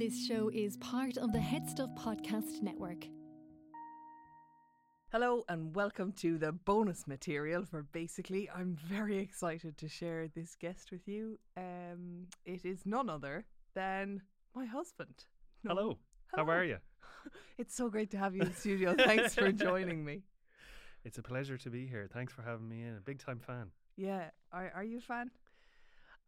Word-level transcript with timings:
This 0.00 0.26
show 0.26 0.48
is 0.48 0.78
part 0.78 1.18
of 1.18 1.30
the 1.30 1.38
HeadStuff 1.38 1.94
Podcast 1.94 2.62
Network. 2.62 3.04
Hello 5.12 5.44
and 5.46 5.74
welcome 5.74 6.12
to 6.12 6.38
the 6.38 6.52
bonus 6.52 7.06
material 7.06 7.66
for 7.66 7.82
basically. 7.82 8.48
I'm 8.48 8.78
very 8.82 9.18
excited 9.18 9.76
to 9.76 9.88
share 9.90 10.26
this 10.28 10.56
guest 10.58 10.90
with 10.90 11.06
you. 11.06 11.38
Um, 11.54 12.28
it 12.46 12.64
is 12.64 12.86
none 12.86 13.10
other 13.10 13.44
than 13.74 14.22
my 14.56 14.64
husband. 14.64 15.26
Noel. 15.64 15.76
Hello. 15.76 16.46
How 16.46 16.50
are 16.50 16.64
you? 16.64 16.78
It's 17.58 17.76
so 17.76 17.90
great 17.90 18.10
to 18.12 18.16
have 18.16 18.34
you 18.34 18.40
in 18.40 18.48
the 18.48 18.54
studio. 18.54 18.94
Thanks 18.94 19.34
for 19.34 19.52
joining 19.52 20.02
me. 20.02 20.22
It's 21.04 21.18
a 21.18 21.22
pleasure 21.22 21.58
to 21.58 21.68
be 21.68 21.86
here. 21.86 22.08
Thanks 22.10 22.32
for 22.32 22.40
having 22.40 22.70
me 22.70 22.80
in. 22.80 22.96
A 22.96 23.02
big 23.02 23.18
time 23.18 23.38
fan. 23.38 23.66
Yeah, 23.98 24.30
are 24.50 24.72
are 24.74 24.84
you 24.84 24.96
a 24.96 25.02
fan? 25.02 25.30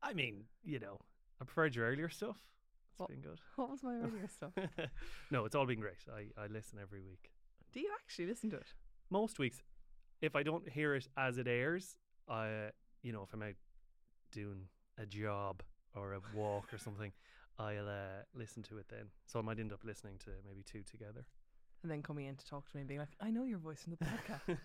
I 0.03 0.13
mean, 0.13 0.45
you 0.63 0.79
know, 0.79 0.99
I 1.41 1.45
preferred 1.47 1.75
your 1.75 1.87
earlier 1.87 2.11
stuff. 2.11 2.37
It's 2.93 2.99
What- 3.01 3.09
been 3.09 3.21
good. 3.21 3.41
What 3.57 3.71
was 3.71 3.83
my 3.83 3.95
earlier 4.05 4.29
stuff? 4.29 4.53
no, 5.31 5.45
it's 5.45 5.55
all 5.55 5.67
been 5.67 5.81
great. 5.81 6.05
I, 6.15 6.27
I 6.41 6.47
listen 6.47 6.79
every 6.81 7.01
week. 7.01 7.31
Do 7.73 7.81
you 7.81 7.91
actually 8.03 8.27
listen 8.27 8.51
to 8.51 8.57
it? 8.57 8.75
Most 9.11 9.39
weeks, 9.39 9.63
if 10.21 10.37
I 10.37 10.43
don't 10.43 10.69
hear 10.69 10.95
it 10.95 11.09
as 11.17 11.39
it 11.39 11.47
airs, 11.49 11.97
I, 12.29 12.71
you 13.03 13.13
know, 13.13 13.23
if 13.23 13.33
I'm 13.33 13.43
out 13.43 13.55
doing 14.31 14.69
a 14.99 15.07
job 15.07 15.63
or 15.95 16.15
a 16.15 16.21
walk 16.35 16.73
or 16.73 16.79
something, 16.79 17.13
I'll 17.59 17.89
uh, 17.89 18.23
listen 18.35 18.63
to 18.65 18.79
it 18.79 18.87
then. 18.89 19.07
So 19.27 19.39
I 19.39 19.43
might 19.43 19.59
end 19.59 19.73
up 19.73 19.85
listening 19.85 20.19
to 20.25 20.31
maybe 20.47 20.63
two 20.63 20.83
together. 20.83 21.27
And 21.83 21.91
then 21.91 22.03
coming 22.03 22.27
in 22.27 22.37
to 22.37 22.47
talk 22.47 22.69
to 22.71 22.77
me 22.77 22.81
and 22.83 22.89
being 22.89 23.01
like, 23.01 23.17
I 23.21 23.31
know 23.31 23.45
your 23.45 23.59
voice 23.59 23.85
in 23.87 23.97
the 23.99 24.05
podcast. 24.05 24.57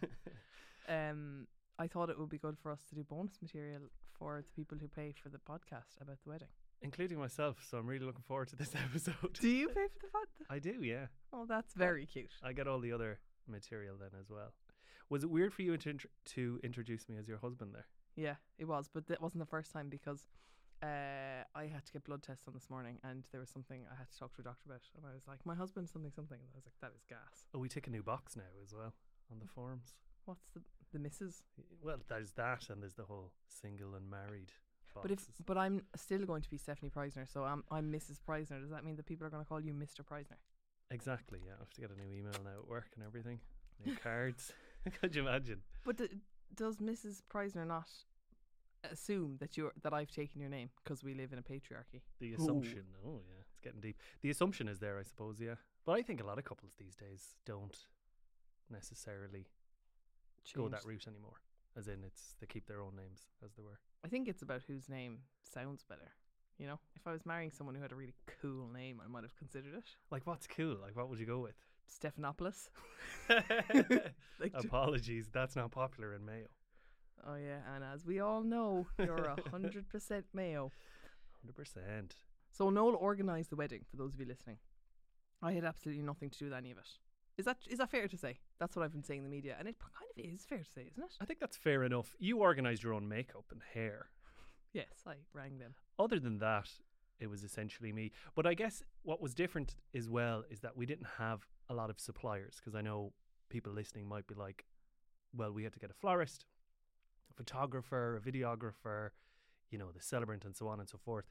um, 0.88 1.48
I 1.80 1.88
thought 1.88 2.10
it 2.10 2.20
would 2.20 2.30
be 2.30 2.38
good 2.38 2.58
for 2.62 2.72
us 2.72 2.84
to 2.90 2.96
do 2.96 3.04
bonus 3.04 3.40
material 3.42 3.82
for 4.18 4.42
the 4.46 4.52
people 4.52 4.78
who 4.80 4.88
pay 4.88 5.14
for 5.22 5.30
the 5.30 5.38
podcast 5.40 6.00
about 6.02 6.18
the 6.24 6.30
wedding. 6.30 6.48
Including 6.82 7.20
myself. 7.20 7.58
So 7.70 7.78
I'm 7.78 7.88
really 7.88 8.06
looking 8.06 8.24
forward 8.28 8.48
to 8.50 8.56
this 8.56 8.74
episode. 8.90 9.34
Do 9.40 9.50
you 9.50 9.68
pay 9.70 9.88
for 9.88 10.00
the 10.02 10.08
pod? 10.08 10.28
I 10.50 10.60
do, 10.60 10.84
yeah. 10.84 11.08
Oh, 11.34 11.46
that's 11.48 11.74
very 11.74 12.06
cute. 12.06 12.34
I 12.44 12.54
get 12.54 12.68
all 12.68 12.80
the 12.80 12.92
other 12.92 13.20
material 13.48 13.96
then 14.00 14.12
as 14.20 14.30
well. 14.30 14.54
Was 15.10 15.24
it 15.24 15.30
weird 15.30 15.54
for 15.54 15.62
you 15.62 15.78
to, 15.78 15.98
to 16.36 16.60
introduce 16.64 17.08
me 17.08 17.18
as 17.18 17.28
your 17.28 17.38
husband 17.38 17.74
there? 17.74 17.88
Yeah, 18.16 18.36
it 18.58 18.66
was, 18.66 18.90
but 18.94 19.08
that 19.08 19.22
wasn't 19.22 19.40
the 19.40 19.50
first 19.50 19.72
time 19.72 19.90
because 19.90 20.28
uh, 20.84 21.44
I 21.56 21.66
had 21.66 21.86
to 21.86 21.92
get 21.92 22.04
blood 22.04 22.24
tests 22.24 22.48
on 22.48 22.54
this 22.54 22.70
morning, 22.70 22.98
and 23.04 23.24
there 23.32 23.40
was 23.40 23.50
something 23.50 23.86
I 23.92 23.96
had 23.96 24.10
to 24.12 24.18
talk 24.20 24.34
to 24.36 24.42
a 24.42 24.44
doctor 24.44 24.66
about, 24.68 24.82
and 24.96 25.06
I 25.06 25.14
was 25.14 25.28
like, 25.28 25.46
"My 25.46 25.56
husband, 25.56 25.90
something, 25.90 26.12
something," 26.12 26.38
and 26.40 26.50
I 26.54 26.58
was 26.58 26.66
like, 26.66 26.78
"That 26.82 26.96
is 26.96 27.04
gas." 27.08 27.46
Oh, 27.54 27.60
we 27.60 27.70
take 27.70 27.88
a 27.88 27.90
new 27.90 28.04
box 28.04 28.36
now 28.36 28.52
as 28.64 28.74
well 28.74 28.94
on 29.32 29.40
the 29.40 29.48
forums. 29.48 29.96
What's 30.26 30.46
the 30.54 30.62
the 30.92 31.00
missus? 31.00 31.44
Well, 31.82 31.98
there's 32.08 32.32
that, 32.34 32.70
and 32.70 32.82
there's 32.82 32.94
the 32.96 33.06
whole 33.06 33.32
single 33.48 33.96
and 33.96 34.10
married. 34.10 34.52
But 35.02 35.12
if 35.12 35.18
boxes. 35.20 35.36
but 35.46 35.58
I'm 35.58 35.84
still 35.96 36.26
going 36.26 36.42
to 36.42 36.50
be 36.50 36.58
Stefanie 36.58 36.92
Preisner, 36.92 37.28
so 37.32 37.44
I'm 37.44 37.64
I'm 37.72 37.92
Mrs. 37.92 38.20
Preisner. 38.28 38.60
Does 38.62 38.70
that 38.72 38.84
mean 38.84 38.96
that 38.98 39.06
people 39.06 39.26
are 39.28 39.30
going 39.30 39.44
to 39.44 39.48
call 39.48 39.62
you 39.62 39.74
Mr. 39.74 40.02
Preisner? 40.04 40.38
exactly, 40.90 41.40
yeah, 41.46 41.52
I 41.58 41.60
have 41.60 41.70
to 41.72 41.82
get 41.82 41.92
a 41.92 41.96
new 41.96 42.10
email 42.18 42.32
now 42.46 42.60
at 42.62 42.68
work 42.68 42.88
and 42.96 43.04
everything, 43.06 43.40
new 43.86 43.96
cards. 44.04 44.54
Could 45.02 45.16
you 45.16 45.22
imagine? 45.28 45.60
But 45.84 45.98
d- 45.98 46.08
does 46.56 46.78
Mrs. 46.78 47.22
Preisner 47.30 47.68
not 47.68 47.90
assume 48.90 49.36
that 49.40 49.58
you 49.58 49.66
are 49.68 49.74
that 49.84 49.94
I've 49.94 50.12
taken 50.12 50.40
your 50.40 50.50
name 50.50 50.70
because 50.82 51.04
we 51.04 51.14
live 51.14 51.34
in 51.34 51.40
a 51.40 51.42
patriarchy? 51.42 52.02
The 52.20 52.34
assumption. 52.36 52.84
Oh, 53.06 53.22
yeah, 53.28 53.42
it's 53.42 53.60
getting 53.62 53.82
deep. 53.82 53.98
The 54.22 54.30
assumption 54.30 54.68
is 54.70 54.80
there, 54.80 54.98
I 54.98 55.04
suppose. 55.04 55.42
Yeah, 55.42 55.56
but 55.86 55.94
I 55.94 56.02
think 56.02 56.22
a 56.22 56.26
lot 56.26 56.38
of 56.38 56.46
couples 56.46 56.72
these 56.80 56.96
days 56.96 57.36
don't 57.46 57.78
necessarily 58.70 59.48
go 60.56 60.70
that 60.70 60.86
route 60.86 61.06
anymore. 61.08 61.42
As 61.78 61.88
in, 61.88 62.04
it's 62.06 62.36
they 62.40 62.48
keep 62.48 62.66
their 62.68 62.82
own 62.82 62.96
names 62.96 63.28
as 63.46 63.52
they 63.54 63.62
were. 63.64 63.80
I 64.04 64.08
think 64.08 64.28
it's 64.28 64.42
about 64.42 64.64
whose 64.68 64.90
name 64.90 65.20
sounds 65.44 65.84
better. 65.84 66.12
You 66.58 66.66
know, 66.66 66.80
if 66.96 67.06
I 67.06 67.12
was 67.12 67.24
marrying 67.26 67.52
someone 67.52 67.76
who 67.76 67.84
had 67.84 67.92
a 67.92 67.96
really 67.96 68.16
cool 68.42 68.68
name, 68.74 69.00
I 69.04 69.08
might 69.08 69.24
have 69.24 69.36
considered 69.36 69.76
it. 69.76 69.84
Like, 70.10 70.26
what's 70.26 70.48
cool? 70.48 70.78
Like, 70.82 70.96
what 70.96 71.08
would 71.10 71.20
you 71.20 71.28
go 71.28 71.40
with? 71.40 71.56
Stephanopoulos. 71.88 72.70
Like, 74.40 74.52
Apologies, 74.54 75.30
that's 75.32 75.56
not 75.56 75.72
popular 75.72 76.14
in 76.14 76.24
Mayo. 76.26 76.48
oh 77.26 77.36
yeah, 77.36 77.60
and 77.76 77.84
as 77.84 78.06
we 78.06 78.20
all 78.20 78.44
know, 78.44 78.86
you're 79.00 79.16
a 79.18 79.36
hundred 79.52 79.90
percent 79.90 80.26
Mayo. 80.34 80.72
Hundred 81.42 81.56
percent. 81.56 82.16
So 82.52 82.70
Noel 82.70 82.96
organised 82.96 83.50
the 83.50 83.56
wedding. 83.56 83.82
For 83.90 83.98
those 83.98 84.14
of 84.14 84.20
you 84.20 84.28
listening, 84.28 84.58
I 85.42 85.54
had 85.54 85.64
absolutely 85.66 86.04
nothing 86.04 86.30
to 86.30 86.38
do 86.38 86.46
with 86.46 86.54
any 86.54 86.70
of 86.72 86.78
it. 86.78 86.88
Is 87.38 87.46
that 87.46 87.58
is 87.70 87.78
that 87.78 87.92
fair 87.92 88.08
to 88.08 88.18
say? 88.18 88.40
That's 88.60 88.76
what 88.76 88.84
I've 88.84 88.92
been 88.92 89.04
saying 89.04 89.20
in 89.20 89.24
the 89.24 89.30
media, 89.30 89.56
and 89.60 89.68
it 89.68 89.76
kind 89.80 90.10
of 90.10 90.34
is 90.34 90.46
fair 90.46 90.60
to 90.60 90.64
say, 90.66 90.90
isn't 90.92 91.04
it? 91.04 91.14
I 91.22 91.26
think 91.26 91.40
that's 91.40 91.58
fair 91.58 91.84
enough. 91.84 92.16
You 92.20 92.42
organised 92.42 92.84
your 92.84 92.94
own 92.94 93.08
makeup 93.08 93.46
and 93.52 93.62
hair. 93.74 94.08
Yes, 94.74 95.06
I 95.08 95.14
rang 95.34 95.58
them. 95.58 95.74
Other 95.98 96.20
than 96.20 96.38
that, 96.40 96.70
it 97.20 97.28
was 97.28 97.44
essentially 97.44 97.92
me. 97.92 98.12
But 98.36 98.46
I 98.46 98.54
guess 98.54 98.84
what 99.02 99.22
was 99.22 99.34
different 99.34 99.78
as 99.96 100.10
well 100.10 100.44
is 100.52 100.60
that 100.60 100.76
we 100.76 100.86
didn't 100.86 101.08
have 101.18 101.48
a 101.70 101.74
lot 101.74 101.90
of 101.90 102.00
suppliers 102.00 102.58
because 102.60 102.76
I 102.76 102.82
know 102.82 103.14
people 103.50 103.72
listening 103.72 104.08
might 104.08 104.28
be 104.28 104.36
like, 104.36 104.66
well, 105.36 105.52
we 105.52 105.64
had 105.64 105.74
to 105.74 105.80
get 105.80 105.90
a 105.90 105.94
florist, 105.94 106.46
a 107.32 107.34
photographer, 107.34 108.18
a 108.18 108.20
videographer, 108.20 109.12
you 109.72 109.78
know, 109.80 109.88
the 109.92 110.02
celebrant, 110.02 110.46
and 110.46 110.56
so 110.56 110.68
on 110.68 110.80
and 110.80 110.88
so 110.88 110.98
forth. 110.98 111.26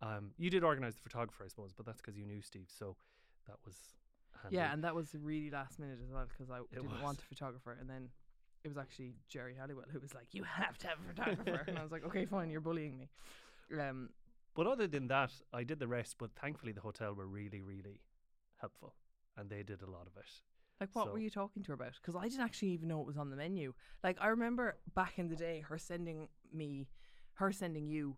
Um, 0.00 0.30
you 0.38 0.48
did 0.48 0.62
organise 0.62 0.94
the 0.94 1.02
photographer, 1.02 1.44
I 1.44 1.48
suppose, 1.48 1.72
but 1.76 1.84
that's 1.84 2.00
because 2.00 2.16
you 2.16 2.24
knew 2.24 2.40
Steve, 2.40 2.68
so 2.68 2.96
that 3.48 3.56
was 3.66 3.74
handy. 4.42 4.56
Yeah, 4.56 4.72
and 4.72 4.82
that 4.84 4.94
was 4.94 5.14
really 5.14 5.50
last 5.50 5.78
minute 5.78 5.98
as 6.04 6.10
well 6.10 6.26
because 6.28 6.50
I 6.50 6.60
didn't 6.74 6.90
was. 6.92 7.02
want 7.02 7.18
a 7.20 7.22
photographer, 7.24 7.76
and 7.80 7.88
then 7.88 8.08
it 8.64 8.68
was 8.68 8.76
actually 8.78 9.14
Jerry 9.28 9.54
Halliwell 9.54 9.86
who 9.92 10.00
was 10.00 10.14
like, 10.14 10.34
"You 10.34 10.44
have 10.44 10.76
to 10.78 10.86
have 10.88 10.98
a 11.00 11.08
photographer," 11.14 11.64
and 11.68 11.78
I 11.78 11.82
was 11.82 11.92
like, 11.92 12.04
"Okay, 12.04 12.24
fine, 12.26 12.50
you're 12.50 12.60
bullying 12.60 12.96
me." 12.98 13.08
Um, 13.78 14.10
But 14.54 14.66
other 14.66 14.86
than 14.88 15.06
that, 15.08 15.32
I 15.52 15.62
did 15.64 15.78
the 15.78 15.86
rest. 15.86 16.16
But 16.18 16.32
thankfully, 16.34 16.72
the 16.72 16.80
hotel 16.80 17.14
were 17.14 17.26
really, 17.26 17.60
really 17.62 18.00
helpful, 18.56 18.94
and 19.36 19.48
they 19.50 19.62
did 19.62 19.82
a 19.82 19.90
lot 19.90 20.06
of 20.06 20.16
it. 20.16 20.42
like, 20.80 20.94
what 20.94 21.06
So- 21.06 21.12
were 21.12 21.18
you 21.18 21.30
talking 21.30 21.62
to 21.64 21.68
her 21.72 21.74
about? 21.74 21.94
Because 21.94 22.14
I 22.14 22.28
didn't 22.28 22.44
actually 22.44 22.68
even 22.68 22.86
know 22.88 23.00
it 23.00 23.06
was 23.06 23.16
on 23.18 23.30
the 23.30 23.36
menu. 23.36 23.74
Like, 24.04 24.16
I 24.20 24.28
remember 24.28 24.78
back 24.94 25.18
in 25.18 25.26
the 25.28 25.34
day, 25.34 25.60
her 25.62 25.76
sending 25.76 26.28
me, 26.52 26.88
her 27.34 27.50
sending 27.50 27.88
you, 27.88 28.16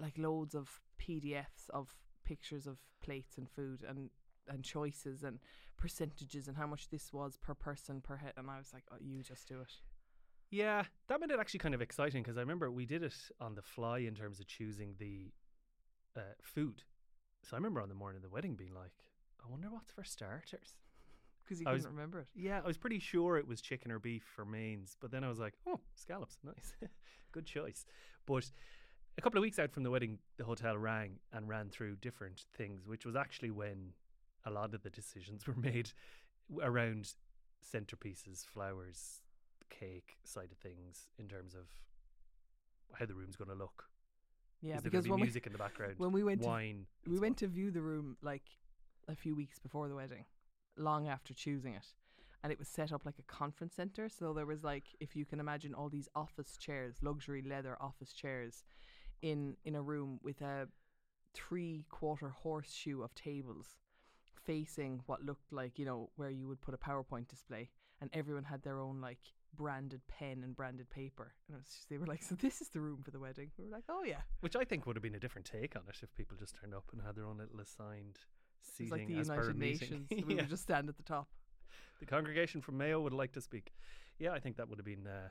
like 0.00 0.16
loads 0.16 0.54
of 0.54 0.80
PDFs 0.98 1.68
of 1.70 1.96
pictures 2.24 2.68
of 2.68 2.78
plates 3.00 3.36
and 3.36 3.50
food 3.50 3.82
and 3.82 4.10
and 4.48 4.62
choices 4.64 5.22
and 5.22 5.38
percentages 5.76 6.48
and 6.48 6.56
how 6.56 6.66
much 6.66 6.88
this 6.88 7.12
was 7.12 7.36
per 7.36 7.54
person 7.54 8.00
per 8.00 8.16
hit. 8.16 8.34
and 8.36 8.50
I 8.50 8.58
was 8.58 8.72
like, 8.72 8.84
"Oh, 8.92 8.96
you 9.00 9.22
just 9.22 9.48
do 9.48 9.60
it." 9.60 9.72
Yeah, 10.50 10.84
that 11.08 11.20
made 11.20 11.30
it 11.30 11.40
actually 11.40 11.60
kind 11.60 11.74
of 11.74 11.80
exciting 11.80 12.22
because 12.22 12.36
I 12.36 12.40
remember 12.40 12.70
we 12.70 12.84
did 12.86 13.02
it 13.02 13.14
on 13.40 13.54
the 13.54 13.62
fly 13.62 13.98
in 14.00 14.14
terms 14.14 14.38
of 14.38 14.46
choosing 14.46 14.94
the 14.98 15.32
uh, 16.16 16.20
food. 16.42 16.82
So 17.42 17.56
I 17.56 17.58
remember 17.58 17.80
on 17.80 17.88
the 17.88 17.94
morning 17.94 18.16
of 18.18 18.22
the 18.22 18.28
wedding 18.28 18.54
being 18.54 18.74
like, 18.74 18.92
I 19.44 19.50
wonder 19.50 19.68
what's 19.70 19.90
for 19.92 20.04
starters. 20.04 20.76
Because 21.44 21.60
you 21.60 21.66
I 21.66 21.70
couldn't 21.72 21.86
was- 21.88 21.92
remember 21.96 22.20
it. 22.20 22.28
Yeah, 22.36 22.60
I 22.62 22.66
was 22.66 22.78
pretty 22.78 23.00
sure 23.00 23.36
it 23.36 23.48
was 23.48 23.60
chicken 23.60 23.90
or 23.90 23.98
beef 23.98 24.22
for 24.36 24.44
mains, 24.44 24.96
but 25.00 25.10
then 25.10 25.24
I 25.24 25.28
was 25.28 25.40
like, 25.40 25.54
oh, 25.66 25.80
scallops, 25.96 26.38
nice, 26.44 26.74
good 27.32 27.46
choice. 27.46 27.84
But 28.26 28.48
a 29.18 29.20
couple 29.20 29.38
of 29.38 29.42
weeks 29.42 29.58
out 29.58 29.72
from 29.72 29.82
the 29.82 29.90
wedding, 29.90 30.18
the 30.36 30.44
hotel 30.44 30.78
rang 30.78 31.18
and 31.32 31.48
ran 31.48 31.68
through 31.70 31.96
different 31.96 32.44
things, 32.56 32.86
which 32.86 33.04
was 33.04 33.16
actually 33.16 33.50
when 33.50 33.92
a 34.44 34.50
lot 34.50 34.74
of 34.74 34.82
the 34.82 34.90
decisions 34.90 35.46
were 35.46 35.54
made 35.56 35.90
around 36.62 37.12
centerpieces, 37.62 38.44
flowers, 38.44 39.22
cake 39.70 40.16
side 40.24 40.50
of 40.52 40.58
things 40.58 41.08
in 41.18 41.28
terms 41.28 41.54
of 41.54 41.66
how 42.98 43.06
the 43.06 43.14
room's 43.14 43.36
going 43.36 43.48
to 43.48 43.54
look. 43.56 43.84
Yeah, 44.60 44.76
Is 44.76 44.82
because 44.82 45.04
to 45.04 45.10
when 45.10 45.20
we, 45.20 45.26
music 45.26 45.46
in 45.46 45.52
the 45.52 45.58
background? 45.58 45.94
when 45.98 46.12
we 46.12 46.22
went 46.22 46.42
to 46.42 46.48
wine. 46.48 46.86
and 47.04 47.12
we 47.12 47.18
went 47.18 47.36
to 47.38 47.48
view 47.48 47.70
the 47.70 47.80
room 47.80 48.16
like 48.22 48.44
a 49.08 49.16
few 49.16 49.34
weeks 49.34 49.58
before 49.58 49.88
the 49.88 49.94
wedding, 49.94 50.24
long 50.76 51.08
after 51.08 51.34
choosing 51.34 51.74
it, 51.74 51.86
and 52.44 52.52
it 52.52 52.58
was 52.58 52.68
set 52.68 52.92
up 52.92 53.04
like 53.04 53.18
a 53.18 53.22
conference 53.22 53.74
center. 53.74 54.08
So 54.08 54.32
there 54.32 54.46
was 54.46 54.62
like, 54.62 54.84
if 55.00 55.16
you 55.16 55.24
can 55.24 55.40
imagine, 55.40 55.74
all 55.74 55.88
these 55.88 56.08
office 56.14 56.56
chairs, 56.56 56.96
luxury 57.02 57.42
leather 57.42 57.76
office 57.80 58.12
chairs, 58.12 58.62
in 59.20 59.56
in 59.64 59.74
a 59.74 59.82
room 59.82 60.20
with 60.22 60.40
a 60.42 60.68
three 61.34 61.86
quarter 61.88 62.28
horseshoe 62.28 63.02
of 63.02 63.14
tables 63.14 63.78
facing 64.44 65.00
what 65.06 65.22
looked 65.24 65.52
like 65.52 65.78
you 65.78 65.84
know 65.84 66.10
where 66.16 66.30
you 66.30 66.48
would 66.48 66.60
put 66.60 66.74
a 66.74 66.78
PowerPoint 66.78 67.28
display, 67.28 67.70
and 68.00 68.10
everyone 68.12 68.44
had 68.44 68.62
their 68.62 68.80
own 68.80 69.00
like 69.00 69.18
branded 69.54 70.00
pen 70.08 70.42
and 70.42 70.56
branded 70.56 70.88
paper, 70.90 71.32
and 71.46 71.54
it 71.54 71.58
was 71.58 71.66
just, 71.66 71.88
they 71.90 71.98
were 71.98 72.06
like, 72.06 72.22
so 72.22 72.34
this 72.34 72.60
is 72.62 72.68
the 72.70 72.80
room 72.80 73.00
for 73.04 73.10
the 73.10 73.20
wedding. 73.20 73.50
We 73.58 73.64
were 73.66 73.70
like, 73.70 73.84
oh 73.88 74.02
yeah. 74.04 74.22
Which 74.40 74.56
I 74.56 74.64
think 74.64 74.86
would 74.86 74.96
have 74.96 75.02
been 75.02 75.14
a 75.14 75.20
different 75.20 75.46
take 75.46 75.76
on 75.76 75.82
it 75.88 75.96
if 76.02 76.12
people 76.14 76.36
just 76.38 76.56
turned 76.60 76.74
up 76.74 76.84
and 76.92 77.02
had 77.02 77.16
their 77.16 77.26
own 77.26 77.38
little 77.38 77.60
assigned 77.60 78.18
It's 78.60 78.76
seating 78.76 78.90
like 78.90 79.06
the 79.08 79.18
as 79.18 79.28
United. 79.28 79.58
Nations. 79.58 80.08
We 80.26 80.34
would 80.36 80.48
just 80.48 80.62
stand 80.62 80.88
at 80.88 80.96
the 80.96 81.02
top. 81.02 81.28
the 82.00 82.06
congregation 82.06 82.62
from 82.62 82.78
Mayo 82.78 83.00
would 83.00 83.12
like 83.12 83.32
to 83.32 83.40
speak. 83.40 83.72
Yeah, 84.18 84.32
I 84.32 84.40
think 84.40 84.56
that 84.56 84.68
would 84.68 84.78
have 84.78 84.86
been 84.86 85.06
uh, 85.06 85.28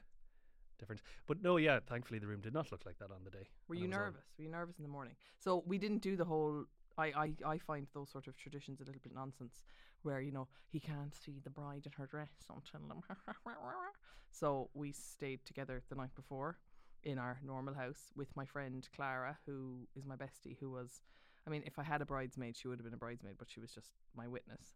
different. 0.77 1.01
But 1.27 1.41
no, 1.41 1.57
yeah, 1.57 1.79
thankfully 1.79 2.19
the 2.19 2.27
room 2.27 2.41
did 2.41 2.53
not 2.53 2.71
look 2.71 2.85
like 2.85 2.99
that 2.99 3.05
on 3.11 3.23
the 3.23 3.31
day. 3.31 3.47
Were 3.67 3.75
you 3.75 3.87
was 3.87 3.93
all- 3.97 3.99
nervous? 4.05 4.25
Were 4.37 4.43
you 4.43 4.49
nervous 4.51 4.77
in 4.77 4.83
the 4.83 4.89
morning? 4.89 5.15
So 5.39 5.63
we 5.65 5.77
didn't 5.79 6.01
do 6.03 6.15
the 6.15 6.25
whole. 6.25 6.65
I, 7.01 7.07
I, 7.45 7.53
I 7.53 7.57
find 7.57 7.88
those 7.94 8.09
sort 8.09 8.27
of 8.27 8.38
traditions 8.38 8.80
a 8.80 8.86
little 8.86 9.01
bit 9.03 9.13
nonsense, 9.13 9.63
where 10.03 10.21
you 10.21 10.31
know 10.31 10.48
he 10.69 10.80
can't 10.80 11.15
see 11.15 11.39
the 11.44 11.50
bride 11.50 11.86
in 11.86 11.92
her 11.98 12.07
dress 12.07 12.31
until 12.50 13.03
so 14.31 14.69
we 14.74 14.92
stayed 14.92 15.39
together 15.45 15.83
the 15.89 15.95
night 15.95 16.15
before 16.15 16.57
in 17.03 17.18
our 17.18 17.39
normal 17.44 17.74
house 17.74 18.12
with 18.15 18.36
my 18.36 18.45
friend 18.45 18.88
Clara, 18.95 19.38
who 19.45 19.88
is 19.95 20.06
my 20.06 20.15
bestie, 20.15 20.57
who 20.59 20.69
was 20.69 21.01
I 21.48 21.50
mean, 21.50 21.63
if 21.65 21.80
I 21.80 21.83
had 21.83 22.01
a 22.01 22.06
bridesmaid, 22.06 22.56
she 22.56 22.68
would 22.68 22.77
have 22.77 22.86
been 22.86 22.94
a 22.94 22.98
bridesmaid, 22.98 23.36
but 23.39 23.50
she 23.50 23.59
was 23.59 23.71
just 23.71 23.89
my 24.15 24.27
witness. 24.27 24.75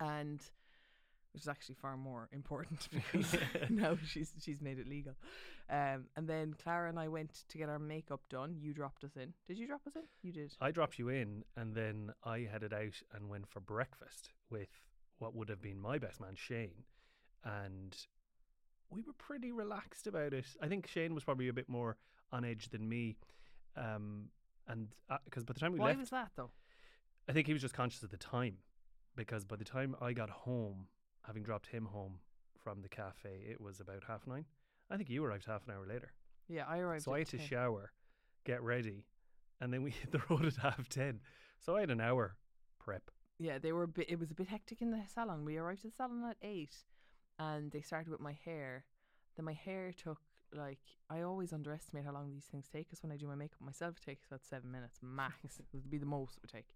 And 0.00 0.40
which 1.34 1.42
is 1.42 1.48
actually 1.48 1.74
far 1.74 1.96
more 1.96 2.28
important 2.32 2.88
because 2.92 3.36
now 3.68 3.98
she's 4.06 4.32
she's 4.40 4.62
made 4.62 4.78
it 4.78 4.88
legal. 4.88 5.14
Um, 5.68 6.04
and 6.16 6.28
then 6.28 6.54
Clara 6.62 6.88
and 6.88 6.98
I 6.98 7.08
went 7.08 7.42
to 7.48 7.58
get 7.58 7.68
our 7.68 7.78
makeup 7.78 8.20
done. 8.30 8.56
You 8.58 8.72
dropped 8.72 9.02
us 9.02 9.16
in. 9.16 9.34
Did 9.46 9.58
you 9.58 9.66
drop 9.66 9.80
us 9.86 9.96
in? 9.96 10.02
You 10.22 10.32
did. 10.32 10.54
I 10.60 10.70
dropped 10.70 10.98
you 10.98 11.08
in, 11.08 11.44
and 11.56 11.74
then 11.74 12.12
I 12.22 12.46
headed 12.50 12.72
out 12.72 13.02
and 13.14 13.28
went 13.28 13.48
for 13.48 13.60
breakfast 13.60 14.30
with 14.50 14.68
what 15.18 15.34
would 15.34 15.48
have 15.48 15.60
been 15.60 15.80
my 15.80 15.98
best 15.98 16.20
man, 16.20 16.34
Shane. 16.36 16.84
And 17.44 17.96
we 18.90 19.02
were 19.02 19.12
pretty 19.14 19.52
relaxed 19.52 20.06
about 20.06 20.32
it. 20.32 20.46
I 20.62 20.68
think 20.68 20.86
Shane 20.86 21.14
was 21.14 21.24
probably 21.24 21.48
a 21.48 21.52
bit 21.52 21.68
more 21.68 21.96
on 22.30 22.44
edge 22.44 22.68
than 22.68 22.88
me. 22.88 23.16
Um, 23.76 24.26
and 24.68 24.88
because 25.24 25.44
by 25.44 25.52
the 25.52 25.60
time 25.60 25.72
we 25.72 25.80
Why 25.80 25.88
left, 25.88 26.00
was 26.00 26.10
that 26.10 26.30
though? 26.36 26.50
I 27.28 27.32
think 27.32 27.46
he 27.46 27.52
was 27.52 27.62
just 27.62 27.74
conscious 27.74 28.02
of 28.02 28.10
the 28.10 28.16
time. 28.16 28.58
Because 29.16 29.44
by 29.44 29.56
the 29.56 29.64
time 29.64 29.94
I 30.00 30.12
got 30.12 30.28
home, 30.28 30.88
having 31.26 31.42
dropped 31.42 31.66
him 31.66 31.86
home 31.86 32.18
from 32.62 32.82
the 32.82 32.88
cafe, 32.88 33.44
it 33.48 33.60
was 33.60 33.80
about 33.80 34.04
half 34.06 34.26
nine. 34.26 34.44
I 34.90 34.96
think 34.96 35.10
you 35.10 35.24
arrived 35.24 35.46
half 35.46 35.66
an 35.66 35.74
hour 35.74 35.86
later. 35.86 36.12
Yeah, 36.48 36.64
I 36.68 36.78
arrived. 36.78 37.04
So 37.04 37.14
I 37.14 37.20
had 37.20 37.28
to 37.28 37.38
10. 37.38 37.46
shower, 37.46 37.92
get 38.44 38.62
ready, 38.62 39.06
and 39.60 39.72
then 39.72 39.82
we 39.82 39.90
hit 40.02 40.12
the 40.12 40.22
road 40.28 40.44
at 40.46 40.56
half 40.56 40.88
ten. 40.88 41.20
So 41.58 41.76
I 41.76 41.80
had 41.80 41.90
an 41.90 42.00
hour 42.00 42.36
prep. 42.78 43.10
Yeah, 43.38 43.58
they 43.58 43.72
were. 43.72 43.84
A 43.84 43.88
bit, 43.88 44.10
it 44.10 44.18
was 44.18 44.30
a 44.30 44.34
bit 44.34 44.48
hectic 44.48 44.82
in 44.82 44.90
the 44.90 45.02
salon. 45.12 45.44
We 45.44 45.56
arrived 45.56 45.84
at 45.84 45.90
the 45.90 45.96
salon 45.96 46.24
at 46.28 46.36
eight, 46.42 46.76
and 47.38 47.70
they 47.72 47.80
started 47.80 48.10
with 48.10 48.20
my 48.20 48.36
hair. 48.44 48.84
Then 49.36 49.44
my 49.44 49.54
hair 49.54 49.92
took 49.92 50.20
like 50.52 50.78
I 51.10 51.22
always 51.22 51.52
underestimate 51.52 52.04
how 52.04 52.12
long 52.12 52.30
these 52.30 52.44
things 52.44 52.68
take. 52.72 52.88
Because 52.88 53.02
when 53.02 53.12
I 53.12 53.16
do 53.16 53.26
my 53.26 53.34
makeup 53.34 53.60
myself, 53.60 53.96
it 53.96 54.04
takes 54.04 54.26
about 54.26 54.44
seven 54.44 54.70
minutes 54.70 54.98
max. 55.02 55.58
it 55.58 55.66
would 55.72 55.90
be 55.90 55.98
the 55.98 56.06
most 56.06 56.36
it 56.36 56.42
would 56.42 56.52
take. 56.52 56.68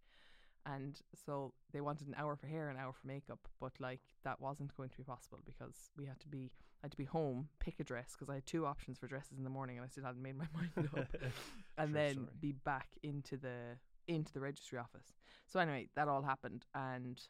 And 0.67 1.01
so 1.27 1.55
they 1.73 1.81
wanted 1.81 2.09
an 2.09 2.15
hour 2.19 2.37
for 2.37 2.47
hair, 2.47 2.69
and 2.69 2.79
an 2.79 2.85
hour 2.85 2.93
for 2.93 3.07
makeup, 3.07 3.39
but 3.61 3.73
like 3.79 4.01
that 4.25 4.41
wasn't 4.41 4.77
going 4.77 4.91
to 4.91 4.97
be 4.97 5.03
possible 5.03 5.39
because 5.45 5.91
we 5.97 6.05
had 6.07 6.21
to 6.21 6.29
be. 6.29 6.51
I 6.83 6.87
had 6.87 6.93
to 6.93 6.97
be 6.97 7.07
home, 7.07 7.49
pick 7.59 7.81
a 7.81 7.85
dress 7.85 8.13
because 8.13 8.31
I 8.31 8.35
had 8.35 8.47
two 8.47 8.65
options 8.65 8.99
for 8.99 9.09
dresses 9.09 9.39
in 9.39 9.45
the 9.45 9.51
morning, 9.51 9.79
and 9.79 9.85
I 9.85 9.89
still 9.89 10.05
hadn't 10.05 10.23
made 10.23 10.37
my 10.37 10.45
mind 10.55 10.89
up 10.97 11.09
and 11.79 11.95
then 11.95 12.29
be 12.41 12.53
back 12.53 12.89
into 13.03 13.37
the 13.37 13.79
into 14.07 14.33
the 14.33 14.41
registry 14.41 14.79
office. 14.79 15.13
So 15.47 15.59
anyway, 15.59 15.89
that 15.97 16.09
all 16.09 16.23
happened, 16.23 16.67
and 16.75 17.21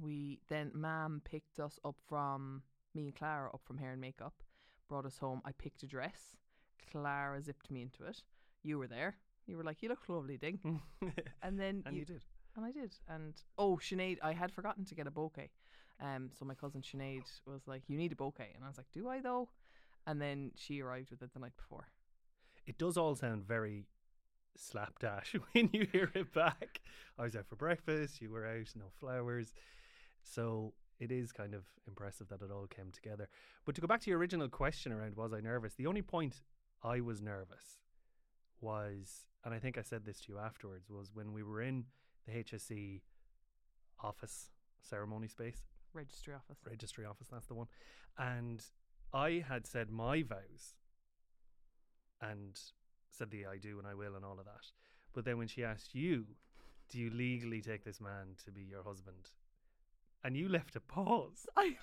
we 0.00 0.40
then 0.48 0.70
Mam 0.74 1.20
picked 1.24 1.60
us 1.60 1.78
up 1.84 1.96
from 2.08 2.62
me 2.94 3.04
and 3.04 3.14
Clara 3.14 3.50
up 3.52 3.62
from 3.64 3.78
hair 3.78 3.92
and 3.92 4.00
makeup, 4.00 4.34
brought 4.88 5.06
us 5.06 5.18
home. 5.18 5.40
I 5.44 5.52
picked 5.52 5.82
a 5.82 5.86
dress. 5.86 6.36
Clara 6.90 7.40
zipped 7.42 7.70
me 7.70 7.82
into 7.82 8.04
it. 8.04 8.22
You 8.62 8.78
were 8.78 8.86
there. 8.86 9.16
You 9.46 9.56
were 9.56 9.64
like, 9.64 9.82
"You 9.82 9.88
look 9.88 10.08
lovely, 10.08 10.36
Ding," 10.36 10.80
and 11.42 11.58
then 11.58 11.82
and 11.86 11.96
you 11.96 12.04
did. 12.04 12.24
and 12.56 12.64
I 12.64 12.72
did. 12.72 12.94
And 13.08 13.34
oh, 13.58 13.76
Sinead, 13.76 14.18
I 14.22 14.32
had 14.32 14.52
forgotten 14.52 14.84
to 14.86 14.94
get 14.94 15.06
a 15.06 15.10
bouquet. 15.10 15.50
Um, 16.00 16.30
so 16.38 16.44
my 16.44 16.54
cousin 16.54 16.82
Sinead 16.82 17.24
was 17.46 17.66
like, 17.66 17.82
"You 17.88 17.96
need 17.96 18.12
a 18.12 18.16
bouquet," 18.16 18.52
and 18.54 18.64
I 18.64 18.68
was 18.68 18.76
like, 18.76 18.90
"Do 18.92 19.08
I 19.08 19.20
though?" 19.20 19.48
And 20.06 20.20
then 20.20 20.52
she 20.56 20.80
arrived 20.80 21.10
with 21.10 21.22
it 21.22 21.32
the 21.32 21.40
night 21.40 21.56
before. 21.56 21.88
It 22.66 22.78
does 22.78 22.96
all 22.96 23.14
sound 23.14 23.44
very 23.44 23.86
slapdash 24.56 25.34
when 25.52 25.70
you 25.72 25.86
hear 25.92 26.10
it 26.14 26.32
back. 26.32 26.80
I 27.18 27.22
was 27.22 27.36
out 27.36 27.46
for 27.46 27.56
breakfast, 27.56 28.20
you 28.20 28.30
were 28.30 28.46
out, 28.46 28.68
no 28.76 28.86
flowers. 29.00 29.52
So 30.22 30.74
it 30.98 31.10
is 31.10 31.32
kind 31.32 31.54
of 31.54 31.64
impressive 31.86 32.28
that 32.28 32.42
it 32.42 32.50
all 32.50 32.66
came 32.66 32.90
together. 32.92 33.28
But 33.64 33.74
to 33.74 33.80
go 33.80 33.86
back 33.86 34.00
to 34.02 34.10
your 34.10 34.18
original 34.18 34.48
question 34.48 34.92
around 34.92 35.16
was 35.16 35.32
I 35.32 35.40
nervous? 35.40 35.74
The 35.74 35.86
only 35.86 36.02
point 36.02 36.42
I 36.82 37.00
was 37.00 37.20
nervous 37.20 37.78
was, 38.60 39.24
and 39.44 39.54
I 39.54 39.58
think 39.58 39.78
I 39.78 39.82
said 39.82 40.04
this 40.04 40.20
to 40.22 40.32
you 40.32 40.38
afterwards, 40.38 40.88
was 40.90 41.10
when 41.14 41.32
we 41.32 41.42
were 41.42 41.62
in 41.62 41.84
the 42.26 42.32
HSE 42.32 43.00
office 44.02 44.50
ceremony 44.80 45.28
space 45.28 45.62
Registry 45.94 46.34
office. 46.34 46.58
registry 46.68 47.04
office, 47.04 47.28
that's 47.30 47.46
the 47.46 47.54
one. 47.54 47.66
And 48.18 48.62
I 49.12 49.44
had 49.46 49.66
said 49.66 49.90
my 49.90 50.22
vows 50.22 50.74
and 52.20 52.58
said 53.10 53.30
the 53.30 53.46
I 53.46 53.58
do 53.58 53.78
and 53.78 53.86
I 53.86 53.94
will 53.94 54.16
and 54.16 54.24
all 54.24 54.38
of 54.38 54.46
that. 54.46 54.66
But 55.12 55.24
then 55.24 55.38
when 55.38 55.48
she 55.48 55.64
asked 55.64 55.94
you, 55.94 56.24
do 56.88 56.98
you 56.98 57.10
legally 57.10 57.60
take 57.60 57.84
this 57.84 58.00
man 58.00 58.36
to 58.44 58.50
be 58.50 58.62
your 58.62 58.82
husband? 58.82 59.30
And 60.24 60.36
you 60.36 60.48
left 60.48 60.76
a 60.76 60.80
pause. 60.80 61.46
I 61.56 61.76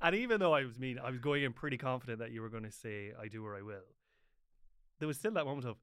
And 0.00 0.14
even 0.14 0.40
though 0.40 0.54
I 0.54 0.64
was 0.64 0.78
mean, 0.78 0.98
I 0.98 1.10
was 1.10 1.20
going 1.20 1.42
in 1.42 1.52
pretty 1.52 1.78
confident 1.78 2.18
that 2.18 2.32
you 2.32 2.42
were 2.42 2.48
going 2.48 2.64
to 2.64 2.72
say 2.72 3.12
I 3.20 3.28
do 3.28 3.44
or 3.44 3.56
I 3.56 3.62
will. 3.62 3.86
There 4.98 5.08
was 5.08 5.18
still 5.18 5.32
that 5.32 5.44
moment 5.44 5.66
of, 5.66 5.76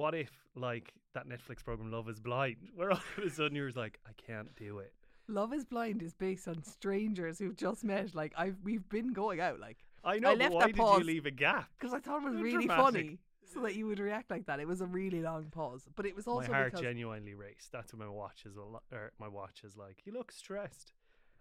what 0.00 0.14
if 0.14 0.30
like 0.56 0.94
that 1.14 1.28
Netflix 1.28 1.62
program 1.62 1.90
Love 1.92 2.08
Is 2.08 2.20
Blind, 2.20 2.56
where 2.74 2.90
all 2.90 3.00
of 3.18 3.24
a 3.24 3.30
sudden 3.30 3.54
you're 3.54 3.70
like, 3.72 3.98
I 4.06 4.12
can't 4.26 4.54
do 4.56 4.78
it. 4.78 4.94
Love 5.28 5.52
is 5.52 5.64
Blind 5.64 6.02
is 6.02 6.14
based 6.14 6.48
on 6.48 6.62
strangers 6.62 7.38
who've 7.38 7.56
just 7.56 7.84
met. 7.84 8.14
Like 8.14 8.32
I've 8.36 8.56
we've 8.64 8.88
been 8.88 9.12
going 9.12 9.40
out 9.40 9.60
like 9.60 9.78
I 10.02 10.18
know, 10.18 10.30
but 10.30 10.38
left 10.38 10.54
why 10.54 10.60
that 10.62 10.66
did 10.68 10.76
pause 10.76 10.98
you 11.00 11.04
leave 11.04 11.26
a 11.26 11.30
gap? 11.30 11.68
because 11.78 11.92
I 11.92 11.98
thought 12.00 12.22
it 12.22 12.30
was 12.30 12.34
You're 12.34 12.44
really 12.44 12.66
dramatic. 12.66 12.84
funny, 12.84 13.18
so 13.52 13.60
that 13.60 13.74
you 13.76 13.86
would 13.86 13.98
react 14.00 14.30
like 14.30 14.46
that. 14.46 14.58
It 14.58 14.66
was 14.66 14.80
a 14.80 14.86
really 14.86 15.20
long 15.20 15.44
pause, 15.50 15.86
but 15.94 16.06
it 16.06 16.16
was 16.16 16.26
also 16.26 16.48
my 16.50 16.56
heart 16.56 16.70
because 16.72 16.80
genuinely 16.80 17.34
raced. 17.34 17.70
That's 17.70 17.92
what 17.92 18.00
my 18.00 18.08
watch 18.08 18.44
is. 18.46 18.56
A 18.56 18.62
lo- 18.62 18.82
or 18.90 19.12
my 19.20 19.28
watch 19.28 19.60
is 19.62 19.76
like. 19.76 19.98
You 20.06 20.12
look 20.14 20.32
stressed. 20.32 20.92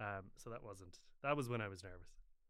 Um, 0.02 0.26
so 0.36 0.50
that 0.50 0.64
wasn't. 0.64 1.00
That 1.24 1.36
was 1.38 1.48
when 1.50 1.62
I 1.62 1.68
was 1.70 1.84
nervous. 1.84 2.10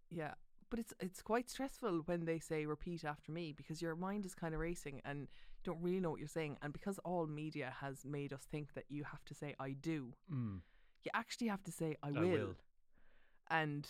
yeah, 0.10 0.34
but 0.70 0.80
it's 0.80 0.94
it's 1.00 1.22
quite 1.22 1.50
stressful 1.50 2.02
when 2.06 2.26
they 2.26 2.40
say 2.40 2.66
repeat 2.66 3.04
after 3.04 3.32
me 3.32 3.54
because 3.56 3.82
your 3.82 3.96
mind 3.96 4.26
is 4.26 4.36
kind 4.36 4.54
of 4.54 4.60
racing 4.60 5.02
and 5.06 5.22
you 5.22 5.64
don't 5.64 5.82
really 5.82 6.00
know 6.00 6.10
what 6.12 6.20
you're 6.20 6.28
saying. 6.28 6.58
And 6.62 6.72
because 6.74 7.00
all 7.00 7.28
media 7.28 7.74
has 7.82 8.06
made 8.06 8.32
us 8.34 8.44
think 8.52 8.74
that 8.76 8.86
you 8.90 9.04
have 9.06 9.24
to 9.26 9.34
say 9.34 9.56
I 9.60 9.72
do, 9.72 10.14
Mm. 10.32 10.62
you 11.04 11.12
actually 11.14 11.48
have 11.48 11.64
to 11.64 11.72
say 11.72 11.96
I 12.04 12.08
I 12.10 12.12
will. 12.12 12.30
will. 12.30 12.56
And 13.50 13.88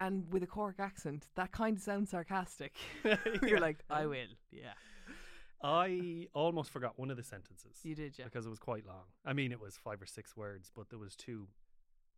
and 0.00 0.32
with 0.32 0.42
a 0.42 0.46
Cork 0.46 0.76
accent, 0.78 1.28
that 1.34 1.52
kind 1.52 1.76
of 1.76 1.82
sounds 1.82 2.10
sarcastic. 2.10 2.74
You're 3.42 3.60
like, 3.60 3.84
I 3.90 4.06
will. 4.06 4.32
Yeah, 4.50 4.72
I 5.62 6.28
almost 6.34 6.70
forgot 6.70 6.98
one 6.98 7.10
of 7.10 7.16
the 7.18 7.22
sentences 7.22 7.76
you 7.82 7.94
did, 7.94 8.18
yeah. 8.18 8.24
because 8.24 8.46
it 8.46 8.50
was 8.50 8.58
quite 8.58 8.86
long. 8.86 9.04
I 9.26 9.34
mean, 9.34 9.52
it 9.52 9.60
was 9.60 9.76
five 9.76 10.00
or 10.00 10.06
six 10.06 10.36
words, 10.36 10.70
but 10.74 10.88
there 10.88 10.98
was 10.98 11.14
two, 11.14 11.48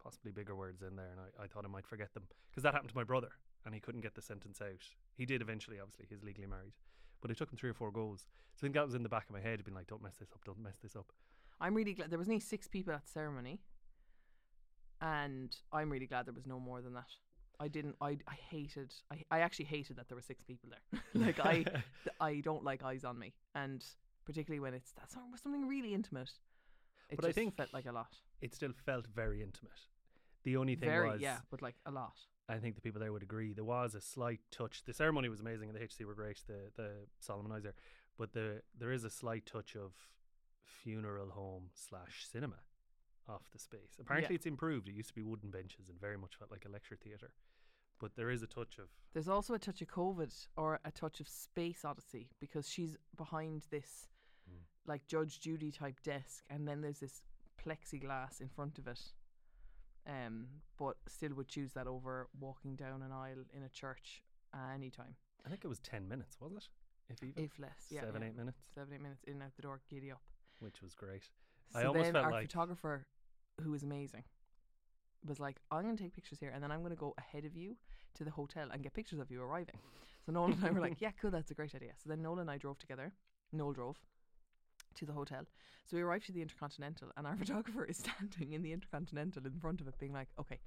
possibly 0.06 0.30
bigger 0.30 0.54
words 0.54 0.82
in 0.82 0.94
there, 0.94 1.10
and 1.10 1.18
I, 1.20 1.44
I 1.44 1.46
thought 1.48 1.64
I 1.64 1.68
might 1.68 1.86
forget 1.86 2.14
them 2.14 2.22
because 2.50 2.62
that 2.62 2.72
happened 2.74 2.90
to 2.90 2.96
my 2.96 3.02
brother, 3.04 3.30
and 3.64 3.74
he 3.74 3.80
couldn't 3.80 4.02
get 4.02 4.14
the 4.14 4.22
sentence 4.22 4.60
out. 4.60 4.84
He 5.16 5.26
did 5.26 5.42
eventually. 5.42 5.80
Obviously, 5.80 6.06
he's 6.08 6.22
legally 6.22 6.46
married, 6.46 6.74
but 7.20 7.30
it 7.32 7.36
took 7.38 7.50
him 7.50 7.58
three 7.58 7.70
or 7.70 7.74
four 7.74 7.90
goes. 7.90 8.20
So 8.54 8.60
I 8.60 8.62
think 8.62 8.74
that 8.74 8.86
was 8.86 8.94
in 8.94 9.02
the 9.02 9.08
back 9.08 9.26
of 9.28 9.32
my 9.34 9.40
head, 9.40 9.64
being 9.64 9.74
like, 9.74 9.88
"Don't 9.88 10.02
mess 10.02 10.16
this 10.20 10.30
up. 10.32 10.44
Don't 10.44 10.60
mess 10.62 10.76
this 10.82 10.94
up." 10.96 11.12
I'm 11.60 11.74
really 11.74 11.94
glad 11.94 12.10
there 12.10 12.18
was 12.18 12.28
only 12.28 12.40
six 12.40 12.68
people 12.68 12.92
at 12.94 13.04
the 13.04 13.10
ceremony, 13.10 13.62
and 15.00 15.56
I'm 15.72 15.90
really 15.90 16.06
glad 16.06 16.26
there 16.26 16.34
was 16.34 16.46
no 16.46 16.60
more 16.60 16.80
than 16.80 16.94
that. 16.94 17.10
I 17.58 17.68
didn't. 17.68 17.96
I 18.00 18.18
I 18.28 18.34
hated. 18.50 18.94
I 19.10 19.24
I 19.30 19.40
actually 19.40 19.64
hated 19.66 19.96
that 19.96 20.08
there 20.08 20.16
were 20.16 20.22
six 20.22 20.44
people 20.44 20.70
there. 20.70 21.00
like 21.14 21.40
I 21.40 21.64
I 22.20 22.40
don't 22.40 22.62
like 22.64 22.82
eyes 22.84 23.04
on 23.04 23.18
me, 23.18 23.34
and 23.54 23.84
particularly 24.24 24.60
when 24.60 24.74
it's 24.74 24.92
that's 24.92 25.14
something 25.42 25.66
really 25.66 25.94
intimate. 25.94 26.30
It 27.08 27.16
But 27.16 27.26
I 27.26 27.32
think 27.32 27.56
felt 27.56 27.72
like 27.72 27.86
a 27.86 27.92
lot. 27.92 28.14
it 28.40 28.54
still 28.54 28.72
felt 28.84 29.06
very 29.06 29.42
intimate. 29.42 29.80
The 30.46 30.56
only 30.56 30.76
thing 30.76 30.88
Very 30.88 31.10
was, 31.10 31.20
yeah, 31.20 31.38
but 31.50 31.60
like 31.60 31.74
a 31.86 31.90
lot. 31.90 32.14
I 32.48 32.58
think 32.58 32.76
the 32.76 32.80
people 32.80 33.00
there 33.00 33.12
would 33.12 33.24
agree. 33.24 33.52
There 33.52 33.64
was 33.64 33.96
a 33.96 34.00
slight 34.00 34.38
touch. 34.52 34.84
The 34.84 34.94
ceremony 34.94 35.28
was 35.28 35.40
amazing, 35.40 35.68
and 35.68 35.76
the 35.76 35.84
HSE 35.84 36.04
were 36.06 36.14
great. 36.14 36.38
The 36.46 36.70
the 36.76 36.90
solemnizer, 37.20 37.72
but 38.16 38.32
the 38.32 38.62
there 38.78 38.92
is 38.92 39.02
a 39.02 39.10
slight 39.10 39.44
touch 39.44 39.74
of 39.74 39.92
funeral 40.62 41.30
home 41.30 41.70
slash 41.74 42.26
cinema 42.30 42.60
off 43.28 43.50
the 43.52 43.58
space. 43.58 43.96
Apparently, 44.00 44.36
it's 44.36 44.46
improved. 44.46 44.88
It 44.88 44.94
used 44.94 45.08
to 45.08 45.14
be 45.16 45.22
wooden 45.22 45.50
benches 45.50 45.88
and 45.88 46.00
very 46.00 46.16
much 46.16 46.36
felt 46.36 46.52
like 46.52 46.64
a 46.64 46.68
lecture 46.70 46.94
theatre. 46.96 47.32
But 47.98 48.14
there 48.14 48.30
is 48.30 48.42
a 48.44 48.46
touch 48.46 48.78
of 48.78 48.88
There's 49.14 49.26
also 49.28 49.54
a 49.54 49.58
touch 49.58 49.82
of 49.82 49.88
COVID 49.88 50.32
or 50.56 50.78
a 50.84 50.92
touch 50.92 51.18
of 51.18 51.28
space 51.28 51.84
odyssey 51.84 52.28
because 52.40 52.68
she's 52.70 52.96
behind 53.16 53.66
this 53.70 54.06
Mm. 54.48 54.62
like 54.86 55.08
Judge 55.08 55.40
Judy 55.40 55.72
type 55.72 56.00
desk, 56.04 56.44
and 56.48 56.68
then 56.68 56.80
there's 56.82 57.00
this 57.00 57.20
plexiglass 57.58 58.40
in 58.40 58.48
front 58.48 58.78
of 58.78 58.86
it. 58.86 59.12
Um, 60.08 60.46
but 60.78 60.96
still 61.08 61.34
would 61.34 61.48
choose 61.48 61.72
that 61.72 61.86
over 61.86 62.28
walking 62.38 62.76
down 62.76 63.02
an 63.02 63.10
aisle 63.10 63.44
in 63.52 63.62
a 63.64 63.68
church 63.68 64.22
anytime, 64.74 65.16
I 65.44 65.48
think 65.48 65.64
it 65.64 65.68
was 65.68 65.80
ten 65.80 66.08
minutes, 66.08 66.36
was 66.40 66.52
it? 66.52 66.68
If 67.08 67.22
even 67.22 67.44
if 67.44 67.58
less. 67.58 67.86
Yeah, 67.90 68.00
seven 68.02 68.22
yeah. 68.22 68.28
eight 68.28 68.36
minutes, 68.36 68.58
seven 68.74 68.94
eight 68.94 69.00
minutes 69.02 69.22
in 69.24 69.34
and 69.34 69.42
out 69.42 69.54
the 69.56 69.62
door, 69.62 69.80
giddy 69.90 70.10
up. 70.10 70.22
which 70.60 70.80
was 70.82 70.94
great. 70.94 71.24
So 71.72 71.80
I 71.80 71.84
almost 71.84 72.04
then 72.04 72.12
felt 72.14 72.24
our 72.26 72.30
like- 72.32 72.46
photographer, 72.46 73.04
who 73.62 73.70
was 73.72 73.82
amazing, 73.82 74.24
was 75.24 75.40
like, 75.40 75.56
"I'm 75.70 75.82
going 75.82 75.96
to 75.96 76.02
take 76.02 76.14
pictures 76.14 76.38
here, 76.38 76.50
and 76.54 76.62
then 76.62 76.70
I'm 76.70 76.80
going 76.80 76.90
to 76.90 76.96
go 76.96 77.14
ahead 77.18 77.44
of 77.44 77.54
you 77.56 77.76
to 78.14 78.24
the 78.24 78.30
hotel 78.30 78.68
and 78.72 78.82
get 78.82 78.94
pictures 78.94 79.18
of 79.18 79.30
you 79.30 79.42
arriving." 79.42 79.78
So 80.24 80.32
Noel 80.32 80.52
and 80.52 80.64
I 80.64 80.70
were 80.70 80.80
like, 80.80 81.00
"Yeah, 81.00 81.10
cool, 81.20 81.30
that's 81.30 81.50
a 81.50 81.54
great 81.54 81.74
idea." 81.74 81.92
So 82.02 82.08
then 82.08 82.22
Noel 82.22 82.38
and 82.40 82.50
I 82.50 82.58
drove 82.58 82.78
together. 82.78 83.12
Noel 83.52 83.72
drove 83.72 83.98
to 84.96 85.06
the 85.06 85.12
hotel. 85.12 85.44
So 85.86 85.96
we 85.96 86.02
arrived 86.02 86.26
to 86.26 86.32
the 86.32 86.42
Intercontinental, 86.42 87.08
and 87.16 87.26
our 87.26 87.36
photographer 87.42 87.84
is 87.84 87.98
standing 87.98 88.52
in 88.52 88.62
the 88.62 88.72
Intercontinental 88.72 89.46
in 89.46 89.60
front 89.60 89.80
of 89.80 89.88
it, 89.88 89.98
being 89.98 90.12
like, 90.12 90.28
"Okay, 90.38 90.60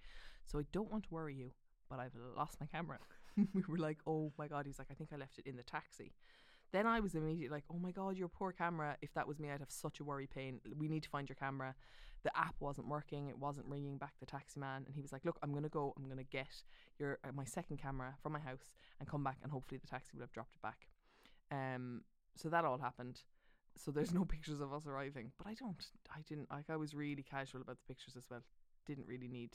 so 0.46 0.60
I 0.60 0.64
don't 0.72 0.92
want 0.92 1.04
to 1.04 1.14
worry 1.14 1.36
you, 1.36 1.52
but 1.90 2.00
I've 2.00 2.16
lost 2.36 2.60
my 2.60 2.68
camera." 2.68 3.00
we 3.54 3.64
were 3.68 3.78
like, 3.78 4.00
"Oh 4.08 4.32
my 4.38 4.48
god!" 4.48 4.66
He's 4.66 4.80
like, 4.80 4.90
"I 4.92 4.94
think 4.94 5.12
I 5.14 5.18
left 5.18 5.40
it 5.40 5.48
in 5.48 5.56
the 5.56 5.64
taxi." 5.64 6.14
Then 6.72 6.86
I 6.86 7.00
was 7.00 7.16
immediately 7.16 7.50
like, 7.50 7.64
oh 7.72 7.80
my 7.80 7.92
God, 7.92 8.16
your 8.16 8.28
poor 8.28 8.52
camera. 8.52 8.96
If 9.02 9.14
that 9.16 9.28
was 9.28 9.40
me, 9.40 9.50
I'd 9.50 9.60
have 9.60 9.72
such 9.72 10.00
a 10.00 10.04
worry 10.04 10.28
pain. 10.28 10.60
We 10.78 10.88
need 10.88 11.04
to 11.04 11.10
find 11.10 11.28
your 11.28 11.36
camera. 11.36 11.74
The 12.24 12.38
app 12.38 12.56
wasn't 12.60 12.88
working. 12.88 13.30
It 13.30 13.40
wasn't 13.40 13.66
ringing 13.68 13.98
back 13.98 14.14
the 14.20 14.26
taxi 14.26 14.60
man. 14.60 14.84
And 14.86 14.94
he 14.94 15.02
was 15.02 15.12
like, 15.12 15.26
look, 15.26 15.40
I'm 15.42 15.52
going 15.52 15.64
to 15.64 15.70
go. 15.70 15.94
I'm 15.98 16.06
going 16.06 16.18
to 16.18 16.24
get 16.24 16.64
your 17.00 17.18
uh, 17.24 17.32
my 17.34 17.46
second 17.46 17.78
camera 17.78 18.16
from 18.22 18.34
my 18.34 18.40
house 18.40 18.70
and 19.00 19.10
come 19.10 19.24
back. 19.24 19.38
And 19.42 19.52
hopefully 19.52 19.80
the 19.82 19.88
taxi 19.88 20.12
will 20.14 20.22
have 20.22 20.32
dropped 20.32 20.56
it 20.56 20.62
back. 20.62 20.88
Um, 21.52 22.02
so 22.36 22.50
that 22.50 22.66
all 22.66 22.78
happened. 22.78 23.22
So 23.84 23.92
there's 23.92 24.14
no 24.14 24.26
pictures 24.34 24.60
of 24.62 24.74
us 24.74 24.86
arriving. 24.88 25.32
But 25.38 25.48
I 25.48 25.54
don't, 25.54 25.84
I 26.16 26.22
didn't, 26.28 26.52
like, 26.52 26.70
I 26.70 26.76
was 26.76 26.94
really 26.94 27.24
casual 27.24 27.62
about 27.62 27.78
the 27.78 27.94
pictures 27.94 28.16
as 28.18 28.26
well. 28.30 28.42
Didn't 28.86 29.08
really 29.08 29.28
need. 29.28 29.52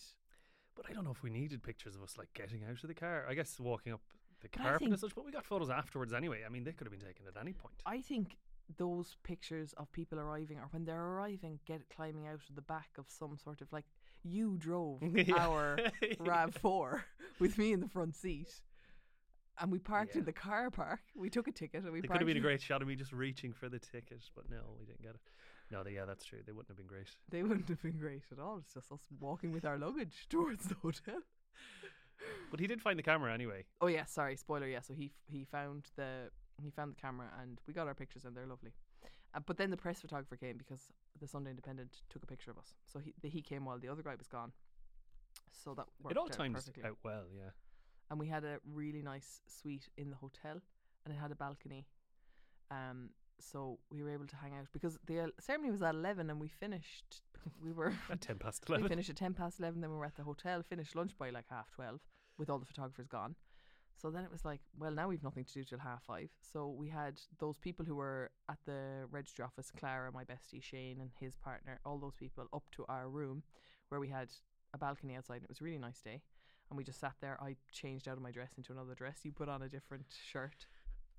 But 0.76 0.87
I 0.88 0.93
don't 0.93 1.04
know 1.04 1.11
if 1.12 1.23
we 1.23 1.31
needed 1.31 1.62
pictures 1.62 1.95
of 1.95 2.02
us 2.02 2.16
like 2.19 2.33
getting 2.35 2.64
out 2.64 2.83
of 2.83 2.88
the 2.88 2.95
car. 2.95 3.26
I 3.28 3.35
guess 3.35 3.61
walking 3.61 3.93
up 3.93 4.00
the 4.40 4.49
But 4.50 4.61
I 4.61 4.64
carpet 4.64 4.83
and 4.83 4.90
think- 4.93 5.00
such. 5.00 5.14
But 5.14 5.25
we 5.25 5.33
got 5.33 5.45
photos 5.45 5.71
afterwards 5.71 6.12
anyway. 6.12 6.43
I 6.45 6.49
mean, 6.49 6.64
they 6.64 6.73
could 6.73 6.87
have 6.87 6.93
been 6.99 7.07
taken 7.07 7.26
at 7.26 7.40
any 7.40 7.52
point. 7.52 7.76
I 7.87 8.00
think 8.00 8.37
those 8.78 9.16
pictures 9.25 9.75
of 9.76 9.93
people 9.93 10.19
arriving 10.19 10.59
or 10.59 10.69
when 10.71 10.85
they're 10.87 10.99
arriving, 11.04 11.61
get 11.66 11.83
climbing 11.95 12.26
out 12.26 12.40
of 12.49 12.54
the 12.54 12.62
back 12.62 12.88
of 12.99 13.04
some 13.09 13.37
sort 13.37 13.61
of 13.61 13.71
like 13.73 13.85
you 14.23 14.57
drove 14.59 15.02
Yeah. 15.14 15.35
our 15.37 15.78
Rav 16.19 16.54
Four 16.54 17.04
with 17.38 17.59
me 17.59 17.73
in 17.75 17.81
the 17.81 17.88
front 17.88 18.16
seat, 18.16 18.49
and 19.61 19.70
we 19.70 19.78
parked 19.78 20.16
in 20.16 20.25
the 20.25 20.32
car 20.32 20.70
park. 20.70 21.00
We 21.16 21.30
took 21.30 21.49
a 21.49 21.52
ticket 21.52 21.84
and 21.84 21.92
we 21.92 22.00
They 22.00 22.08
could 22.08 22.18
have 22.18 22.26
been 22.26 22.37
a 22.37 22.40
great 22.40 22.62
shot 22.62 22.82
of 22.82 22.88
me 22.88 22.96
just 22.96 23.12
reaching 23.12 23.52
for 23.52 23.68
the 23.68 23.78
ticket, 23.78 24.25
but 24.34 24.50
no, 24.50 24.58
we 24.78 24.87
didn't 24.87 25.02
get 25.02 25.14
it. 25.14 25.20
No, 25.70 25.82
they, 25.82 25.92
yeah, 25.92 26.04
that's 26.04 26.25
true. 26.25 26.40
They 26.44 26.52
wouldn't 26.52 26.68
have 26.68 26.76
been 26.76 26.87
great. 26.87 27.08
They 27.30 27.42
wouldn't 27.42 27.68
have 27.68 27.82
been 27.82 27.99
great 27.99 28.25
at 28.30 28.38
all. 28.38 28.58
It's 28.58 28.75
just 28.75 28.92
us 28.92 29.00
walking 29.20 29.52
with 29.52 29.64
our 29.64 29.78
luggage 29.78 30.26
towards 30.30 30.66
the 30.66 30.75
hotel. 30.76 31.23
But 32.50 32.61
he 32.61 32.66
did 32.66 32.80
find 32.80 32.99
the 32.99 33.02
camera 33.02 33.32
anyway. 33.32 33.64
Oh 33.80 33.87
yeah, 33.87 34.04
sorry, 34.04 34.37
spoiler. 34.37 34.66
Yeah, 34.66 34.80
so 34.80 34.94
he 34.94 35.12
he 35.26 35.44
found 35.44 35.87
the 35.96 36.30
he 36.62 36.70
found 36.70 36.92
the 36.92 37.00
camera 37.00 37.28
and 37.42 37.61
we 37.66 37.75
got 37.75 37.88
our 37.88 37.94
pictures 37.94 38.25
and 38.25 38.37
they're 38.37 38.46
lovely. 38.46 38.73
Uh, 39.34 39.40
but 39.44 39.56
then 39.56 39.70
the 39.70 39.76
press 39.76 40.00
photographer 40.00 40.37
came 40.37 40.56
because 40.56 40.92
the 41.20 41.26
Sunday 41.26 41.50
Independent 41.50 42.02
took 42.08 42.23
a 42.23 42.26
picture 42.26 42.50
of 42.50 42.58
us. 42.58 42.75
So 42.87 43.00
he 43.00 43.14
the, 43.20 43.28
he 43.28 43.42
came 43.42 43.64
while 43.64 43.78
the 43.78 43.88
other 43.88 44.02
guy 44.02 44.14
was 44.14 44.28
gone. 44.28 44.52
So 45.50 45.75
that 45.75 45.87
worked 46.02 46.12
it 46.12 46.18
all 46.18 46.26
out 46.26 46.32
times 46.32 46.54
perfectly. 46.54 46.84
out 46.84 46.99
well, 47.02 47.25
yeah. 47.34 47.50
And 48.11 48.18
we 48.18 48.28
had 48.28 48.44
a 48.44 48.58
really 48.73 49.02
nice 49.02 49.40
suite 49.46 49.88
in 49.96 50.11
the 50.11 50.16
hotel, 50.16 50.61
and 51.04 51.14
it 51.14 51.18
had 51.18 51.30
a 51.30 51.34
balcony. 51.34 51.87
Um, 52.70 53.11
so 53.40 53.78
we 53.90 54.02
were 54.02 54.11
able 54.11 54.26
to 54.26 54.37
hang 54.37 54.54
out 54.54 54.66
because 54.73 54.99
the 55.06 55.20
uh, 55.20 55.26
ceremony 55.40 55.70
was 55.70 55.82
at 55.82 55.94
eleven, 55.94 56.30
and 56.30 56.40
we 56.40 56.49
finished. 56.49 57.23
We 57.62 57.73
were 57.73 57.92
At 58.11 58.23
10 58.23 58.38
past 58.38 58.64
11 58.68 58.84
we 58.84 58.88
finished 58.88 59.11
at 59.11 59.16
ten 59.16 59.34
past 59.34 59.58
eleven. 59.58 59.80
Then 59.80 59.90
we 59.90 59.96
were 59.96 60.06
at 60.06 60.16
the 60.16 60.23
hotel. 60.23 60.62
Finished 60.62 60.94
lunch 60.96 61.12
by 61.18 61.30
like 61.30 61.46
half 61.50 61.70
twelve, 61.70 62.00
with 62.38 62.49
all 62.50 62.58
the 62.58 62.66
photographers 62.66 63.08
gone. 63.08 63.34
So 63.96 64.11
then 64.11 64.25
it 64.25 64.30
was 64.30 64.44
like, 64.44 64.61
well, 64.78 64.90
now 64.90 65.08
we've 65.08 65.23
nothing 65.23 65.44
to 65.44 65.52
do 65.52 65.64
till 65.64 65.78
half 65.78 66.02
five. 66.02 66.28
So 66.40 66.68
we 66.68 66.88
had 66.88 67.20
those 67.38 67.58
people 67.58 67.84
who 67.87 67.94
were 67.96 68.30
at 68.50 68.58
the 68.66 69.06
registry 69.11 69.44
office, 69.44 69.70
Clara, 69.78 70.11
my 70.12 70.25
bestie 70.25 70.62
Shane, 70.62 71.00
and 71.00 71.11
his 71.18 71.37
partner, 71.37 71.80
all 71.84 71.99
those 71.99 72.14
people 72.14 72.46
up 72.52 72.64
to 72.73 72.84
our 72.88 73.08
room, 73.08 73.42
where 73.88 74.00
we 74.00 74.08
had 74.08 74.28
a 74.75 74.78
balcony 74.78 75.14
outside. 75.14 75.37
And 75.37 75.44
it 75.44 75.49
was 75.49 75.61
a 75.61 75.64
really 75.64 75.78
nice 75.78 76.00
day, 76.00 76.23
and 76.75 76.76
we 76.76 76.83
just 76.83 76.99
sat 76.99 77.14
there. 77.21 77.38
I 77.40 77.54
changed 77.71 78.09
out 78.09 78.16
of 78.16 78.23
my 78.23 78.33
dress 78.33 78.54
into 78.57 78.73
another 78.73 78.95
dress. 78.95 79.21
You 79.23 79.31
put 79.31 79.49
on 79.49 79.62
a 79.62 79.69
different 79.69 80.07
shirt 80.28 80.66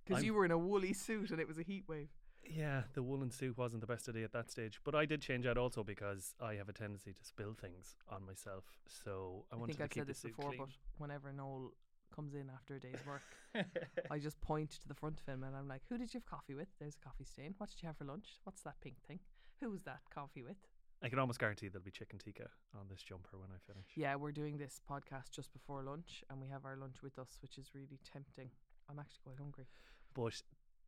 because 0.05 0.21
you 0.21 0.33
were 0.33 0.43
in 0.43 0.51
a 0.51 0.57
woolly 0.57 0.91
suit, 0.91 1.31
and 1.31 1.39
it 1.39 1.47
was 1.47 1.57
a 1.57 1.63
heat 1.63 1.85
wave. 1.87 2.09
Yeah, 2.43 2.81
the 2.93 3.01
woolen 3.01 3.31
suit 3.31 3.57
wasn't 3.57 3.79
the 3.79 3.87
best 3.87 4.09
idea 4.09 4.25
at 4.25 4.33
that 4.33 4.51
stage. 4.51 4.81
But 4.83 4.95
I 4.95 5.05
did 5.05 5.21
change 5.21 5.47
out 5.47 5.57
also 5.57 5.81
because 5.81 6.35
I 6.41 6.55
have 6.55 6.67
a 6.67 6.73
tendency 6.73 7.13
to 7.13 7.23
spill 7.23 7.53
things 7.53 7.95
on 8.09 8.25
myself. 8.25 8.65
So 8.85 9.45
I, 9.49 9.55
I, 9.55 9.59
wanted 9.59 9.77
think 9.77 9.77
to 9.77 9.83
I've 9.85 9.89
keep 9.91 10.01
said 10.01 10.07
the 10.07 10.11
this 10.11 10.19
suit 10.19 10.35
before, 10.35 10.49
clean. 10.51 10.59
but 10.59 10.69
whenever 10.97 11.31
Noel 11.31 11.71
comes 12.13 12.35
in 12.35 12.51
after 12.53 12.75
a 12.75 12.79
day's 12.79 12.99
work. 13.07 13.23
I 14.11 14.19
just 14.19 14.39
point 14.41 14.71
to 14.71 14.87
the 14.89 14.93
front 14.93 15.21
of 15.21 15.25
him 15.25 15.43
and 15.43 15.55
I'm 15.55 15.69
like, 15.69 15.83
"Who 15.89 15.97
did 15.97 16.13
you 16.13 16.19
have 16.19 16.25
coffee 16.25 16.53
with? 16.53 16.67
There's 16.79 16.97
a 17.01 17.03
coffee 17.03 17.23
stain. 17.23 17.55
What 17.57 17.69
did 17.69 17.81
you 17.81 17.87
have 17.87 17.97
for 17.97 18.03
lunch? 18.03 18.39
What's 18.43 18.61
that 18.63 18.75
pink 18.81 18.97
thing? 19.07 19.19
Who 19.61 19.69
was 19.71 19.83
that 19.83 20.01
coffee 20.13 20.43
with?" 20.43 20.57
I 21.05 21.09
can 21.09 21.19
almost 21.19 21.39
guarantee 21.39 21.67
there'll 21.67 21.85
be 21.85 21.91
chicken 21.91 22.17
tikka 22.17 22.49
on 22.73 22.87
this 22.89 23.03
jumper 23.03 23.37
when 23.37 23.49
I 23.51 23.59
finish. 23.71 23.85
Yeah, 23.95 24.15
we're 24.15 24.31
doing 24.31 24.57
this 24.57 24.81
podcast 24.89 25.29
just 25.29 25.53
before 25.53 25.83
lunch, 25.83 26.23
and 26.31 26.41
we 26.41 26.47
have 26.47 26.65
our 26.65 26.75
lunch 26.75 27.03
with 27.03 27.19
us, 27.19 27.37
which 27.43 27.59
is 27.59 27.75
really 27.75 27.99
tempting. 28.11 28.49
I'm 28.89 28.97
actually 28.97 29.19
quite 29.23 29.37
hungry. 29.37 29.67
But 30.15 30.41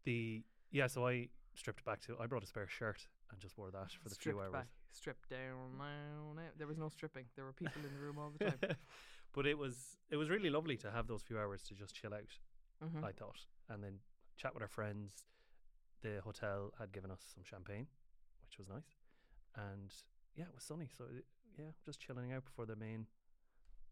the 0.06 0.44
yeah, 0.72 0.88
so 0.88 1.08
I 1.08 1.30
stripped 1.54 1.86
back 1.86 2.02
to 2.08 2.18
I 2.20 2.26
brought 2.26 2.44
a 2.44 2.48
spare 2.48 2.68
shirt 2.68 3.08
and 3.32 3.40
just 3.40 3.60
wore 3.60 3.70
that 3.70 3.92
for 3.92 4.10
the 4.10 4.16
few 4.16 4.40
hours. 4.40 4.54
back, 4.54 4.68
stripped 4.92 5.30
down, 5.30 5.78
down. 5.78 6.44
There 6.58 6.66
was 6.66 6.80
no 6.80 6.90
stripping. 6.90 7.26
There 7.36 7.46
were 7.46 7.54
people 7.54 7.84
in 7.86 7.94
the 7.94 8.04
room 8.04 8.18
all 8.18 8.32
the 8.40 8.46
time. 8.46 8.76
but 9.34 9.46
it 9.46 9.60
was 9.60 10.00
it 10.10 10.18
was 10.18 10.32
really 10.32 10.50
lovely 10.50 10.78
to 10.78 10.90
have 10.90 11.06
those 11.06 11.22
few 11.22 11.38
hours 11.38 11.62
to 11.68 11.76
just 11.76 11.94
chill 11.94 12.16
out. 12.16 12.40
Mhm. 12.84 13.04
I 13.04 13.12
thought, 13.12 13.46
and 13.70 13.84
then 13.84 14.00
chat 14.36 14.56
with 14.56 14.64
our 14.64 14.68
friends. 14.68 15.26
The 16.02 16.22
hotel 16.24 16.74
had 16.80 16.92
given 16.92 17.12
us 17.12 17.22
some 17.36 17.44
champagne, 17.44 17.86
which 18.42 18.58
was 18.58 18.68
nice, 18.68 18.97
and 19.58 19.94
yeah, 20.36 20.46
it 20.46 20.56
was 20.56 20.64
sunny. 20.64 20.88
So 20.96 21.06
yeah, 21.58 21.72
just 21.86 22.00
chilling 22.00 22.34
out 22.34 22.46
before 22.46 22.66
the 22.66 22.76
main 22.76 23.08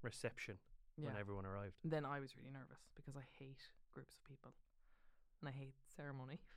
reception 0.01 0.57
yeah. 0.97 1.07
when 1.07 1.17
everyone 1.19 1.45
arrived. 1.45 1.75
Then 1.83 2.05
I 2.05 2.19
was 2.19 2.35
really 2.37 2.51
nervous 2.51 2.89
because 2.95 3.15
I 3.15 3.23
hate 3.39 3.61
groups 3.93 4.15
of 4.15 4.23
people, 4.29 4.53
and 5.41 5.49
I 5.49 5.51
hate 5.51 5.75
ceremony. 5.95 6.39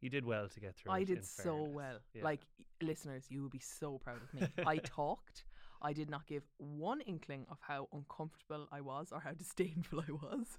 You 0.00 0.10
did 0.10 0.26
well 0.26 0.48
to 0.50 0.60
get 0.60 0.76
through. 0.76 0.92
I 0.92 0.98
it, 0.98 1.06
did 1.06 1.24
so 1.24 1.42
fairness. 1.42 1.74
well. 1.74 1.98
Yeah. 2.12 2.24
Like 2.24 2.40
listeners, 2.82 3.24
you 3.30 3.40
will 3.40 3.48
be 3.48 3.60
so 3.60 3.96
proud 3.96 4.18
of 4.20 4.38
me. 4.38 4.46
I 4.66 4.76
talked. 4.76 5.46
I 5.80 5.94
did 5.94 6.10
not 6.10 6.26
give 6.26 6.42
one 6.58 7.00
inkling 7.00 7.46
of 7.50 7.56
how 7.62 7.88
uncomfortable 7.90 8.68
I 8.70 8.82
was 8.82 9.12
or 9.12 9.20
how 9.20 9.32
disdainful 9.32 10.00
I 10.00 10.12
was. 10.12 10.58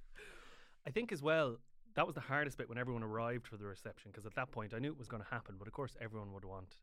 I 0.87 0.89
think 0.89 1.11
as 1.11 1.21
well 1.21 1.59
that 1.95 2.05
was 2.05 2.15
the 2.15 2.21
hardest 2.21 2.57
bit 2.57 2.69
when 2.69 2.77
everyone 2.77 3.03
arrived 3.03 3.47
for 3.47 3.57
the 3.57 3.65
reception 3.65 4.11
because 4.11 4.25
at 4.25 4.35
that 4.35 4.51
point 4.51 4.73
I 4.73 4.79
knew 4.79 4.91
it 4.91 4.97
was 4.97 5.07
going 5.07 5.23
to 5.23 5.29
happen, 5.29 5.55
but 5.57 5.67
of 5.67 5.73
course 5.73 5.95
everyone 6.01 6.33
would 6.33 6.45
want 6.45 6.77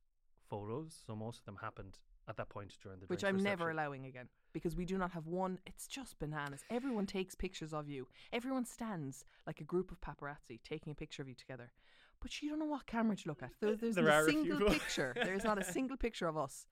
photos, 0.53 0.95
so 1.07 1.17
most 1.17 1.39
of 1.41 1.45
them 1.47 1.57
happened 1.61 1.99
at 2.29 2.37
that 2.37 2.49
point 2.51 2.75
during 2.83 3.01
the 3.01 3.07
Which 3.07 3.25
I'm 3.25 3.43
never 3.43 3.71
allowing 3.71 4.05
again 4.05 4.29
because 4.53 4.77
we 4.77 4.85
do 4.85 4.99
not 4.99 5.11
have 5.13 5.27
one. 5.27 5.59
It's 5.67 5.87
just 5.87 6.19
bananas. 6.19 6.61
Everyone 6.71 7.07
takes 7.07 7.35
pictures 7.35 7.73
of 7.73 7.89
you. 7.89 8.07
Everyone 8.33 8.67
stands 8.67 9.25
like 9.47 9.61
a 9.61 9.65
group 9.65 9.91
of 9.91 9.99
paparazzi 10.03 10.61
taking 10.63 10.93
a 10.93 10.95
picture 10.95 11.23
of 11.23 11.29
you 11.29 11.35
together. 11.35 11.73
But 12.21 12.43
you 12.43 12.51
don't 12.51 12.59
know 12.59 12.67
what 12.67 12.87
camera 12.87 13.17
to 13.17 13.29
look 13.29 13.43
at. 13.43 13.51
There, 13.61 13.75
there's 13.77 13.95
There 13.95 14.05
not 14.05 14.23
a 14.23 14.25
single 14.27 14.69
picture. 14.69 15.13
There 15.17 15.35
is 15.35 15.43
not 15.43 15.59
a 15.59 15.65
single 15.65 15.97
picture 15.97 16.29
of 16.29 16.37
us 16.37 16.67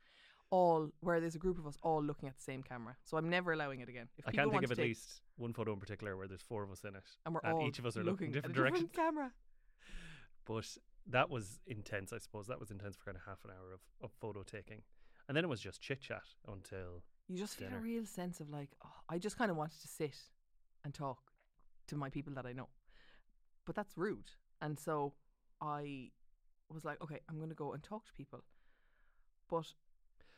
all 0.51 0.91
where 1.01 1.21
there's 1.21 1.37
a 1.37 1.39
group 1.39 1.59
of 1.59 1.67
us 1.67 1.77
all 1.83 2.03
looking 2.03 2.29
at 2.29 2.37
the 2.37 2.43
same 2.43 2.63
camera. 2.63 2.97
So 3.05 3.17
I'm 3.17 3.31
never 3.31 3.53
allowing 3.53 3.81
it 3.81 3.89
again. 3.89 4.09
If 4.19 4.29
I 4.29 4.33
can't 4.33 4.51
think 4.51 4.65
of 4.65 4.71
at 4.73 4.77
take- 4.77 4.89
least 4.89 5.23
one 5.39 5.55
photo 5.55 5.73
in 5.73 5.81
particular 5.81 6.17
where 6.17 6.29
there's 6.29 6.43
four 6.43 6.63
of 6.65 6.71
us 6.71 6.85
in 6.85 6.95
it, 6.95 7.05
and 7.25 7.35
we're 7.35 7.41
and 7.45 7.55
all 7.55 7.67
each 7.67 7.79
of 7.79 7.87
us 7.87 7.97
are 7.97 8.01
looking 8.05 8.29
looking 8.29 8.33
different 8.33 8.57
at 8.57 8.61
a 8.61 8.63
directions. 8.63 8.91
different 8.91 9.15
camera. 9.15 9.33
But 10.47 10.67
that 11.09 11.31
was 11.31 11.61
intense, 11.67 12.13
I 12.13 12.19
suppose. 12.19 12.47
That 12.47 12.61
was 12.61 12.71
intense 12.71 12.97
for 12.97 13.05
kind 13.05 13.17
of 13.17 13.23
half 13.27 13.45
an 13.45 13.51
hour 13.51 13.73
of, 13.73 13.81
of 14.03 14.13
photo 14.21 14.43
taking, 14.43 14.83
and 15.29 15.37
then 15.37 15.45
it 15.45 15.49
was 15.49 15.61
just 15.61 15.81
chit 15.81 16.01
chat 16.01 16.23
until 16.47 17.03
You 17.29 17.39
just 17.39 17.57
feel 17.57 17.69
a 17.75 17.79
real 17.81 18.05
sense 18.07 18.41
of 18.41 18.51
like, 18.51 18.71
oh, 18.85 18.93
I 19.09 19.19
just 19.19 19.39
kind 19.39 19.51
of 19.51 19.57
wanted 19.57 19.81
to 19.83 19.89
sit 19.89 20.17
and 20.85 20.95
talk 20.95 21.19
to 21.89 21.97
my 21.97 22.11
people 22.11 22.33
that 22.35 22.47
I 22.47 22.53
know, 22.53 22.69
but 23.67 23.75
that's 23.75 23.97
rude. 23.97 24.31
And 24.63 24.79
so 24.79 25.15
I 25.61 26.11
was 26.69 26.85
like, 26.85 27.01
okay, 27.03 27.21
I'm 27.29 27.37
going 27.37 27.49
to 27.49 27.55
go 27.55 27.73
and 27.73 27.83
talk 27.83 28.07
to 28.07 28.13
people. 28.13 28.45
But 29.49 29.67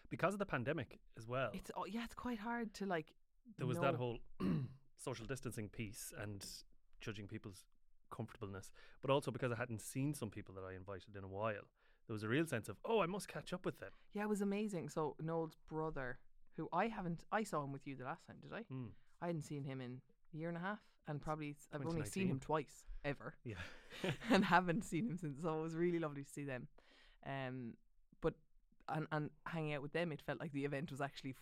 because 0.08 0.34
of 0.34 0.38
the 0.38 0.46
pandemic 0.46 0.98
as 1.16 1.26
well. 1.26 1.50
it's 1.52 1.70
oh, 1.76 1.86
yeah, 1.86 2.04
it's 2.04 2.14
quite 2.14 2.38
hard 2.38 2.72
to 2.74 2.86
like. 2.86 3.06
there 3.58 3.66
was 3.66 3.78
that 3.78 3.94
whole 3.94 4.18
social 4.98 5.26
distancing 5.26 5.68
piece 5.68 6.12
and 6.20 6.44
judging 7.00 7.26
people's 7.26 7.64
comfortableness, 8.12 8.70
but 9.00 9.10
also 9.10 9.30
because 9.32 9.50
I 9.50 9.56
hadn't 9.56 9.80
seen 9.82 10.14
some 10.14 10.30
people 10.30 10.54
that 10.54 10.62
I 10.64 10.74
invited 10.76 11.16
in 11.16 11.24
a 11.24 11.28
while, 11.28 11.66
there 12.06 12.14
was 12.14 12.22
a 12.22 12.28
real 12.28 12.46
sense 12.46 12.68
of 12.68 12.76
oh, 12.84 13.00
I 13.00 13.06
must 13.06 13.26
catch 13.26 13.52
up 13.52 13.64
with 13.66 13.80
them. 13.80 13.90
Yeah, 14.14 14.22
it 14.22 14.28
was 14.28 14.40
amazing. 14.42 14.88
So 14.88 15.16
Noel's 15.20 15.56
brother, 15.68 16.18
who 16.56 16.68
I 16.72 16.86
haven't, 16.88 17.24
I 17.32 17.42
saw 17.42 17.64
him 17.64 17.72
with 17.72 17.86
you 17.86 17.96
the 17.96 18.04
last 18.04 18.24
time, 18.26 18.36
did 18.40 18.52
I? 18.52 18.62
Mm, 18.72 18.90
I 19.20 19.26
hadn't 19.26 19.42
seen 19.42 19.64
him 19.64 19.80
in 19.80 20.00
a 20.32 20.36
year 20.36 20.48
and 20.48 20.56
a 20.56 20.60
half, 20.60 20.80
and 21.08 21.20
probably 21.20 21.56
I've 21.72 21.84
only 21.86 22.04
seen 22.04 22.28
him 22.28 22.38
twice 22.40 22.86
ever. 23.04 23.34
yeah, 23.44 23.54
and 24.30 24.44
haven't 24.44 24.84
seen 24.84 25.06
him 25.08 25.16
since. 25.16 25.42
So 25.42 25.58
it 25.58 25.62
was 25.62 25.74
really 25.74 25.98
lovely 25.98 26.22
to 26.22 26.30
see 26.30 26.44
them. 26.44 26.68
Um, 27.26 27.74
but 28.20 28.34
and 28.88 29.06
and 29.12 29.30
hanging 29.46 29.74
out 29.74 29.82
with 29.82 29.92
them, 29.92 30.12
it 30.12 30.22
felt 30.22 30.40
like 30.40 30.52
the 30.52 30.64
event 30.64 30.90
was 30.90 31.00
actually 31.00 31.34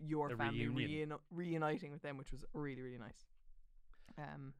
your 0.00 0.32
A 0.32 0.36
family 0.36 0.66
reunion. 0.68 1.10
reuni- 1.10 1.18
reuniting 1.30 1.90
with 1.92 2.02
them, 2.02 2.16
which 2.18 2.30
was 2.32 2.44
really 2.54 2.82
really 2.82 2.98
nice. 2.98 3.26
Um, 4.18 4.52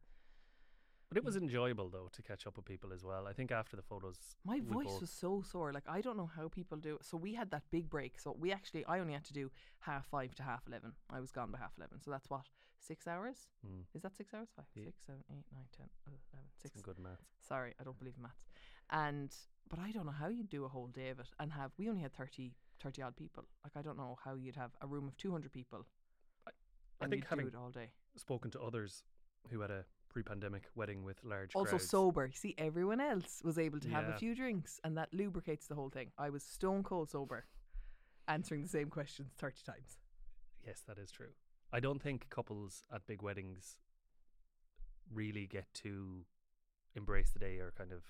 but 1.08 1.16
it 1.16 1.24
was 1.24 1.36
enjoyable 1.36 1.88
though 1.88 2.08
to 2.12 2.22
catch 2.22 2.46
up 2.46 2.56
with 2.56 2.64
people 2.66 2.92
as 2.92 3.04
well. 3.04 3.26
I 3.26 3.32
think 3.32 3.50
after 3.50 3.76
the 3.76 3.82
photos, 3.82 4.18
my 4.44 4.60
voice 4.60 4.86
both- 4.86 5.00
was 5.00 5.10
so 5.10 5.42
sore. 5.42 5.72
Like 5.72 5.88
I 5.88 6.00
don't 6.00 6.16
know 6.16 6.30
how 6.36 6.48
people 6.48 6.78
do. 6.78 6.96
it. 6.96 7.04
So 7.04 7.16
we 7.16 7.34
had 7.34 7.50
that 7.50 7.62
big 7.70 7.88
break. 7.88 8.18
So 8.20 8.36
we 8.38 8.52
actually, 8.52 8.84
I 8.86 8.98
only 9.00 9.14
had 9.14 9.24
to 9.24 9.32
do 9.32 9.50
half 9.80 10.06
five 10.06 10.34
to 10.36 10.42
half 10.42 10.66
eleven. 10.66 10.92
I 11.10 11.20
was 11.20 11.30
gone 11.32 11.50
by 11.50 11.58
half 11.58 11.72
eleven. 11.78 12.00
So 12.00 12.10
that's 12.10 12.28
what 12.28 12.46
six 12.80 13.06
hours. 13.06 13.48
Mm, 13.66 13.84
Is 13.94 14.02
that 14.02 14.16
six 14.16 14.32
hours? 14.34 14.48
Five, 14.54 14.66
Ye- 14.74 14.84
six, 14.84 15.04
seven, 15.06 15.22
eight, 15.30 15.46
nine, 15.52 15.66
ten, 15.76 15.88
eleven, 16.06 16.50
six. 16.56 16.74
some 16.74 16.82
good 16.82 16.98
maths. 16.98 17.24
Sorry, 17.40 17.74
I 17.80 17.84
don't 17.84 17.98
believe 17.98 18.14
in 18.16 18.22
maths. 18.22 18.46
And 18.90 19.34
but 19.68 19.78
I 19.78 19.90
don't 19.92 20.06
know 20.06 20.12
how 20.12 20.28
you'd 20.28 20.48
do 20.48 20.64
a 20.64 20.68
whole 20.68 20.86
day 20.88 21.08
of 21.10 21.18
it 21.20 21.28
and 21.38 21.52
have 21.52 21.72
we 21.78 21.88
only 21.90 22.00
had 22.00 22.14
30, 22.14 22.52
30 22.80 23.02
odd 23.02 23.16
people. 23.16 23.44
Like 23.64 23.76
I 23.76 23.82
don't 23.82 23.98
know 23.98 24.16
how 24.24 24.34
you'd 24.34 24.56
have 24.56 24.70
a 24.80 24.86
room 24.86 25.06
of 25.08 25.16
two 25.16 25.32
hundred 25.32 25.52
people. 25.52 25.86
I 26.46 26.50
and 27.04 27.10
think 27.10 27.26
having 27.28 27.54
all 27.54 27.70
day. 27.70 27.90
spoken 28.16 28.50
to 28.52 28.60
others 28.60 29.04
who 29.50 29.60
had 29.60 29.70
a 29.70 29.84
pre-pandemic 30.22 30.64
wedding 30.74 31.04
with 31.04 31.22
large 31.24 31.54
Also 31.54 31.70
crowds. 31.70 31.88
sober. 31.88 32.30
See, 32.34 32.54
everyone 32.58 33.00
else 33.00 33.40
was 33.44 33.58
able 33.58 33.78
to 33.80 33.88
have 33.90 34.04
a 34.06 34.10
Yeah. 34.10 34.16
few 34.18 34.34
drinks, 34.34 34.80
and 34.82 34.96
that 34.96 35.12
lubricates 35.14 35.66
the 35.68 35.74
whole 35.76 35.90
thing. 35.90 36.10
I 36.18 36.30
was 36.30 36.42
stone 36.42 36.82
cold 36.82 37.10
sober, 37.10 37.46
answering 38.26 38.62
the 38.62 38.68
same 38.68 38.90
questions 38.90 39.32
thirty 39.36 39.62
times. 39.62 39.98
Yes, 40.66 40.80
that 40.82 40.98
is 40.98 41.10
true. 41.12 41.32
I 41.72 41.80
don't 41.80 42.02
think 42.02 42.28
couples 42.30 42.84
at 42.90 43.06
big 43.06 43.22
weddings 43.22 43.78
really 45.10 45.46
get 45.46 45.72
to 45.74 46.24
embrace 46.94 47.30
the 47.30 47.38
day 47.38 47.58
or 47.58 47.70
kind 47.72 47.92
of, 47.92 48.02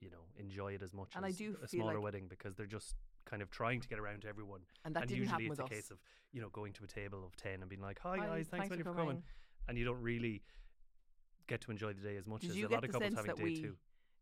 you 0.00 0.10
know, 0.10 0.26
enjoy 0.36 0.74
it 0.74 0.82
as 0.82 0.92
much 0.94 1.14
And 1.16 1.24
I 1.24 1.28
as 1.30 1.36
do 1.38 1.54
a 1.54 1.66
feel 1.66 1.80
smaller 1.80 1.94
like- 1.94 2.02
wedding 2.04 2.28
because 2.28 2.54
they're 2.54 2.66
just 2.66 2.94
kind 3.24 3.42
of 3.42 3.50
trying 3.50 3.80
to 3.80 3.88
get 3.88 3.98
around 3.98 4.22
to 4.22 4.28
everyone. 4.28 4.64
And 4.84 4.94
that 4.94 5.00
and 5.02 5.08
didn't 5.08 5.22
usually 5.22 5.30
happen 5.32 5.46
it's 5.46 5.50
with 5.50 5.60
a 5.60 5.64
us. 5.64 5.68
case 5.70 5.90
of, 5.90 5.98
you 6.32 6.40
know, 6.40 6.48
going 6.50 6.72
to 6.74 6.84
a 6.84 6.86
table 6.86 7.24
of 7.24 7.34
10 7.36 7.60
and 7.60 7.68
being 7.68 7.82
like, 7.82 7.98
hi, 7.98 8.16
Hi, 8.18 8.26
guys, 8.26 8.46
thanks, 8.48 8.68
thanks 8.68 8.76
for, 8.76 8.84
for 8.84 8.90
coming. 8.96 9.06
coming. 9.16 9.22
And 9.68 9.76
you 9.76 9.84
don't 9.84 10.00
really 10.00 10.42
get 11.46 11.60
to 11.62 11.70
enjoy 11.70 11.92
the 11.92 12.02
day 12.02 12.16
as 12.16 12.26
much 12.26 12.42
Did 12.42 12.50
as 12.50 12.56
a 12.56 12.68
lot 12.68 12.84
of 12.84 12.92
couples 12.92 13.14
having 13.14 13.34
day 13.34 13.36
to 13.36 13.44
we? 13.44 13.54
do 13.54 13.62
too. 13.62 13.76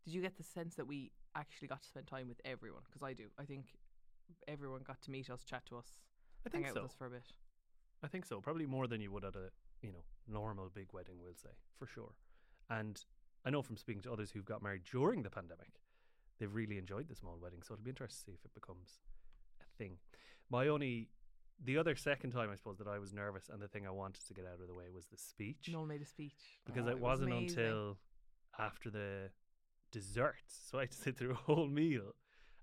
Did 0.05 0.13
you 0.13 0.21
get 0.21 0.37
the 0.37 0.43
sense 0.43 0.75
that 0.75 0.87
we 0.87 1.11
actually 1.35 1.67
got 1.67 1.81
to 1.81 1.87
spend 1.87 2.07
time 2.07 2.27
with 2.27 2.39
everyone? 2.45 2.81
Because 2.87 3.03
I 3.03 3.13
do. 3.13 3.25
I 3.39 3.43
think 3.43 3.65
everyone 4.47 4.81
got 4.85 5.01
to 5.01 5.11
meet 5.11 5.29
us, 5.29 5.43
chat 5.43 5.65
to 5.67 5.77
us, 5.77 5.87
I 6.45 6.49
think 6.49 6.65
hang 6.65 6.71
out 6.71 6.75
so. 6.75 6.81
with 6.83 6.91
us 6.91 6.95
for 6.97 7.07
a 7.07 7.09
bit. 7.09 7.23
I 8.03 8.07
think 8.07 8.25
so. 8.25 8.39
Probably 8.39 8.65
more 8.65 8.87
than 8.87 9.01
you 9.01 9.11
would 9.11 9.25
at 9.25 9.35
a 9.35 9.49
you 9.81 9.91
know 9.91 10.03
normal 10.27 10.69
big 10.73 10.87
wedding. 10.93 11.15
We'll 11.23 11.35
say 11.35 11.49
for 11.77 11.87
sure. 11.87 12.13
And 12.69 13.03
I 13.45 13.49
know 13.49 13.61
from 13.61 13.77
speaking 13.77 14.01
to 14.03 14.11
others 14.11 14.31
who've 14.31 14.45
got 14.45 14.61
married 14.61 14.83
during 14.91 15.23
the 15.23 15.29
pandemic, 15.29 15.81
they've 16.39 16.53
really 16.53 16.77
enjoyed 16.77 17.07
the 17.07 17.15
small 17.15 17.37
wedding. 17.41 17.61
So 17.61 17.73
it'll 17.73 17.83
be 17.83 17.91
interesting 17.91 18.17
to 18.17 18.31
see 18.31 18.37
if 18.37 18.45
it 18.45 18.53
becomes 18.53 18.99
a 19.61 19.65
thing. 19.77 19.97
My 20.49 20.67
only, 20.67 21.09
the 21.63 21.77
other 21.77 21.95
second 21.95 22.31
time 22.31 22.49
I 22.51 22.55
suppose 22.55 22.77
that 22.79 22.87
I 22.87 22.99
was 22.99 23.13
nervous 23.13 23.49
and 23.51 23.61
the 23.61 23.67
thing 23.67 23.87
I 23.87 23.91
wanted 23.91 24.25
to 24.27 24.33
get 24.33 24.45
out 24.45 24.59
of 24.61 24.67
the 24.67 24.73
way 24.73 24.85
was 24.93 25.05
the 25.07 25.17
speech 25.17 25.69
Noel 25.71 25.85
made 25.85 26.01
a 26.01 26.05
speech 26.05 26.33
because 26.65 26.85
Oh, 26.85 26.89
it 26.89 26.95
was 26.99 27.01
wasn't 27.19 27.31
amazing. 27.31 27.59
until 27.59 27.97
after 28.59 28.89
the 28.89 29.29
desserts, 29.91 30.67
so 30.69 30.77
I 30.77 30.81
had 30.81 30.91
to 30.91 30.97
sit 30.97 31.17
through 31.17 31.31
a 31.31 31.35
whole 31.35 31.67
meal, 31.67 32.13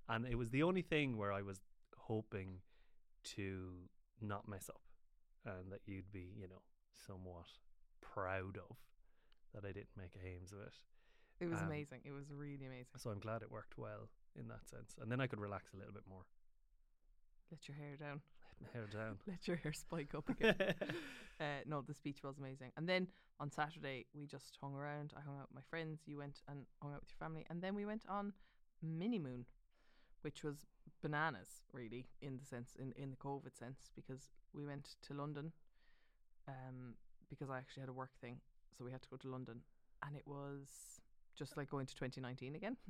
and 0.09 0.27
it 0.27 0.37
was 0.37 0.51
the 0.51 0.63
only 0.63 0.83
thing 0.83 1.17
where 1.17 1.33
I 1.33 1.43
was 1.43 1.61
hoping 1.97 2.61
to 3.37 3.73
not 4.21 4.49
mess 4.49 4.69
up, 4.69 4.83
and 5.47 5.73
that 5.73 5.81
you'd 5.87 6.11
be, 6.13 6.33
you 6.39 6.49
know, 6.49 6.63
somewhat 7.07 7.47
proud 8.01 8.57
of 8.59 8.77
that 9.55 9.65
I 9.67 9.73
didn't 9.73 9.97
make 9.97 10.15
a 10.17 10.19
hames 10.27 10.53
of 10.53 10.61
it. 10.61 10.75
It 11.41 11.49
was 11.49 11.61
um, 11.61 11.67
amazing. 11.67 12.01
It 12.05 12.13
was 12.13 12.31
really 12.31 12.65
amazing. 12.67 12.87
So 12.97 13.11
I'm 13.11 13.21
glad 13.21 13.43
it 13.43 13.51
worked 13.51 13.77
well 13.79 14.09
in 14.39 14.49
that 14.49 14.67
sense, 14.69 14.95
and 15.01 15.11
then 15.11 15.21
I 15.21 15.27
could 15.27 15.41
relax 15.41 15.73
a 15.75 15.77
little 15.77 15.93
bit 15.93 16.05
more. 16.09 16.25
Let 17.51 17.69
your 17.69 17.77
hair 17.77 17.97
down. 17.97 18.21
Let 18.63 18.73
hair 18.73 18.87
down. 18.87 19.19
Let 19.27 19.47
your 19.47 19.57
hair 19.57 19.73
spike 19.73 20.15
up 20.17 20.29
again. 20.29 20.55
uh, 21.41 21.45
no, 21.67 21.83
the 21.83 21.95
speech 21.95 22.23
was 22.23 22.39
amazing. 22.39 22.73
And 22.77 22.89
then 22.89 23.09
on 23.41 23.51
Saturday, 23.51 24.07
we 24.15 24.27
just 24.27 24.59
hung 24.61 24.75
around. 24.75 25.13
I 25.17 25.21
hung 25.21 25.37
out 25.37 25.49
with 25.49 25.55
my 25.55 25.69
friends. 25.69 26.03
You 26.07 26.19
went 26.19 26.41
and 26.49 26.65
hung 26.81 26.93
out 26.93 27.01
with 27.01 27.11
your 27.11 27.27
family. 27.27 27.45
And 27.51 27.61
then 27.63 27.75
we 27.75 27.85
went 27.85 28.05
on 28.09 28.33
Mini 28.83 29.19
Moon, 29.19 29.45
which 30.23 30.45
was 30.45 30.67
bananas, 31.03 31.63
really, 31.73 32.07
in 32.21 32.39
the 32.39 32.45
sense, 32.45 32.77
in, 32.79 32.93
in 32.97 33.11
the 33.11 33.17
COVID 33.17 33.57
sense, 33.59 33.91
because 33.95 34.31
we 34.55 34.67
went 34.67 34.97
to 35.03 35.15
London 35.15 35.53
um, 36.49 36.95
because 37.29 37.51
I 37.51 37.59
actually 37.59 37.81
had 37.81 37.89
a 37.89 37.95
work 37.95 38.13
thing. 38.21 38.37
So 38.77 38.85
we 38.85 38.93
had 38.93 39.03
to 39.03 39.09
go 39.09 39.17
to 39.17 39.29
London. 39.29 39.61
And 40.07 40.17
it 40.17 40.27
was 40.27 41.01
just 41.37 41.57
like 41.57 41.71
going 41.71 41.87
to 41.87 41.95
2019 41.95 42.55
again. 42.55 42.77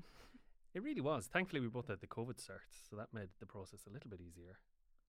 It 0.74 0.82
really 0.82 1.02
was. 1.02 1.26
Thankfully, 1.26 1.60
we 1.60 1.68
both 1.68 1.88
had 1.88 2.00
the 2.00 2.06
COVID 2.06 2.36
certs, 2.36 2.88
so 2.88 2.96
that 2.96 3.12
made 3.12 3.28
the 3.40 3.44
process 3.44 3.80
a 3.86 3.92
little 3.92 4.08
bit 4.08 4.22
easier. 4.22 4.56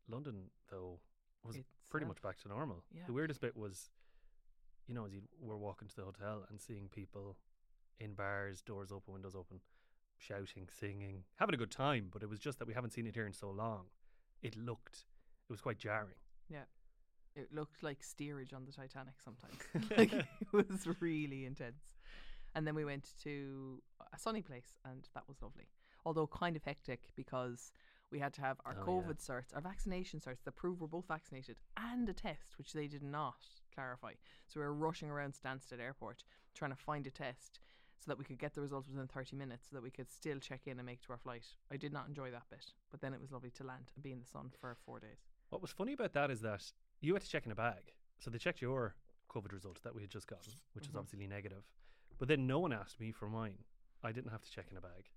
London, 0.07 0.49
though, 0.69 0.99
was 1.43 1.55
It's, 1.55 1.67
pretty 1.89 2.05
much 2.05 2.21
back 2.21 2.37
to 2.41 2.47
normal. 2.47 2.83
yeah. 2.93 3.03
The 3.07 3.13
weirdest 3.13 3.41
bit 3.41 3.55
was, 3.55 3.89
you 4.87 4.93
know, 4.93 5.05
as 5.05 5.13
you 5.13 5.21
were 5.39 5.57
walking 5.57 5.87
to 5.87 5.95
the 5.95 6.03
hotel 6.03 6.45
and 6.49 6.59
seeing 6.59 6.87
people 6.89 7.37
in 7.99 8.13
bars, 8.13 8.61
doors 8.61 8.91
open, 8.91 9.13
windows 9.13 9.35
open, 9.35 9.59
shouting, 10.17 10.67
singing, 10.79 11.23
having 11.35 11.55
a 11.55 11.57
good 11.57 11.71
time. 11.71 12.07
But 12.11 12.23
it 12.23 12.29
was 12.29 12.39
just 12.39 12.59
that 12.59 12.67
we 12.67 12.73
haven't 12.73 12.91
seen 12.91 13.07
it 13.07 13.15
here 13.15 13.25
in 13.27 13.33
so 13.33 13.49
long. 13.49 13.85
It 14.41 14.57
looked, 14.57 15.05
it 15.47 15.51
was 15.51 15.61
quite 15.61 15.77
jarring. 15.77 16.17
Yeah. 16.49 16.65
It 17.35 17.49
looked 17.53 17.81
like 17.81 18.03
steerage 18.03 18.53
on 18.53 18.65
the 18.65 18.71
Titanic 18.71 19.15
sometimes. 19.23 19.57
like 19.97 20.13
it 20.13 20.25
was 20.51 20.87
really 20.99 21.45
intense. 21.45 21.93
And 22.55 22.67
then 22.67 22.75
we 22.75 22.85
went 22.85 23.13
to 23.23 23.81
a 24.13 24.19
sunny 24.19 24.43
place, 24.43 24.77
and 24.85 25.07
that 25.15 25.23
was 25.27 25.41
lovely. 25.41 25.67
Although 26.05 26.27
kind 26.27 26.55
of 26.55 26.63
hectic 26.63 27.09
because 27.15 27.71
we 28.13 28.19
had 28.19 28.31
to 28.35 28.41
have 28.41 28.61
our 28.63 28.77
Oh, 28.79 28.85
COVID 28.85 29.17
certs, 29.19 29.55
our 29.55 29.59
vaccination 29.61 30.19
certs 30.19 30.43
that 30.43 30.55
prove 30.55 30.79
we're 30.79 30.87
both 30.87 31.07
vaccinated, 31.07 31.57
and 31.75 32.07
a 32.07 32.13
test, 32.13 32.59
which 32.59 32.71
they 32.71 32.87
did 32.87 33.01
not 33.01 33.43
clarify. 33.73 34.13
So 34.47 34.59
we 34.59 34.65
were 34.67 34.73
rushing 34.73 35.09
around 35.09 35.33
Stansted 35.33 35.79
Airport 35.81 36.23
trying 36.53 36.69
to 36.69 36.77
find 36.77 37.07
a 37.07 37.11
test 37.11 37.59
so 37.97 38.05
that 38.11 38.19
we 38.19 38.23
could 38.23 38.37
get 38.37 38.53
the 38.53 38.61
results 38.61 38.87
within 38.87 39.07
30 39.07 39.35
minutes 39.35 39.67
so 39.69 39.75
that 39.75 39.81
we 39.81 39.89
could 39.89 40.11
still 40.11 40.37
check 40.37 40.61
in 40.67 40.77
and 40.77 40.85
make 40.85 41.01
to 41.01 41.11
our 41.11 41.17
flight. 41.17 41.45
I 41.71 41.77
did 41.77 41.91
not 41.91 42.07
enjoy 42.07 42.29
that 42.29 42.43
bit, 42.51 42.71
but 42.91 43.01
then 43.01 43.13
it 43.15 43.19
was 43.21 43.31
lovely 43.31 43.49
to 43.51 43.63
land 43.63 43.91
and 43.95 44.03
be 44.03 44.11
in 44.11 44.19
the 44.19 44.27
sun 44.27 44.51
for 44.61 44.77
four 44.85 44.99
days. 44.99 45.17
What 45.49 45.61
was 45.63 45.71
funny 45.71 45.93
about 45.93 46.13
that 46.13 46.29
is 46.29 46.41
that 46.41 46.71
you 47.01 47.13
had 47.13 47.23
to 47.23 47.29
check 47.29 47.47
in 47.47 47.51
a 47.51 47.55
bag. 47.55 47.93
So 48.19 48.29
they 48.29 48.37
checked 48.37 48.61
your 48.61 48.93
COVID 49.29 49.51
result 49.53 49.81
that 49.83 49.95
we 49.95 50.01
had 50.01 50.11
just 50.11 50.27
gotten, 50.27 50.53
which 50.73 50.83
Mhm. 50.85 50.89
was 50.89 50.95
obviously 50.97 51.25
negative. 51.27 51.63
But 52.19 52.27
then 52.27 52.45
no 52.45 52.59
one 52.59 52.73
asked 52.73 52.99
me 52.99 53.11
for 53.11 53.27
mine. 53.27 53.63
I 54.03 54.11
didn't 54.11 54.29
have 54.31 54.43
to 54.43 54.51
check 54.51 54.69
in 54.69 54.77
a 54.77 54.81
bag. 54.81 55.09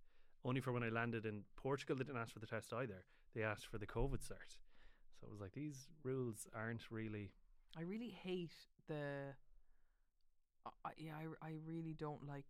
Only 0.46 0.60
for 0.60 0.70
when 0.70 0.84
I 0.84 0.90
landed 0.90 1.26
in 1.26 1.42
Portugal, 1.56 1.96
they 1.96 2.04
didn't 2.04 2.20
ask 2.20 2.32
for 2.32 2.38
the 2.38 2.46
test 2.46 2.72
either. 2.72 3.04
They 3.34 3.42
asked 3.42 3.66
for 3.66 3.78
the 3.78 3.86
COVID 3.86 4.20
cert. 4.20 4.54
So 5.18 5.26
it 5.26 5.30
was 5.30 5.40
like 5.40 5.52
these 5.52 5.88
rules 6.04 6.46
aren't 6.54 6.82
really. 6.88 7.32
I 7.76 7.82
really 7.82 8.10
hate 8.22 8.54
the. 8.86 9.34
I 10.84 10.90
yeah, 10.98 11.14
I, 11.42 11.48
I 11.48 11.52
really 11.66 11.94
don't 11.98 12.26
like 12.28 12.46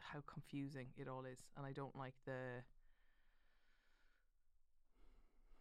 how 0.00 0.24
confusing 0.26 0.88
it 0.96 1.06
all 1.06 1.24
is, 1.24 1.38
and 1.56 1.64
I 1.64 1.70
don't 1.70 1.96
like 1.96 2.14
the. 2.26 2.64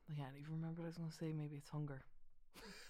I 0.09 0.15
can't 0.15 0.35
even 0.39 0.53
remember 0.53 0.81
what 0.81 0.85
I 0.85 0.87
was 0.87 0.97
going 0.97 1.11
to 1.11 1.15
say. 1.15 1.31
Maybe 1.33 1.57
it's 1.57 1.69
hunger. 1.69 2.03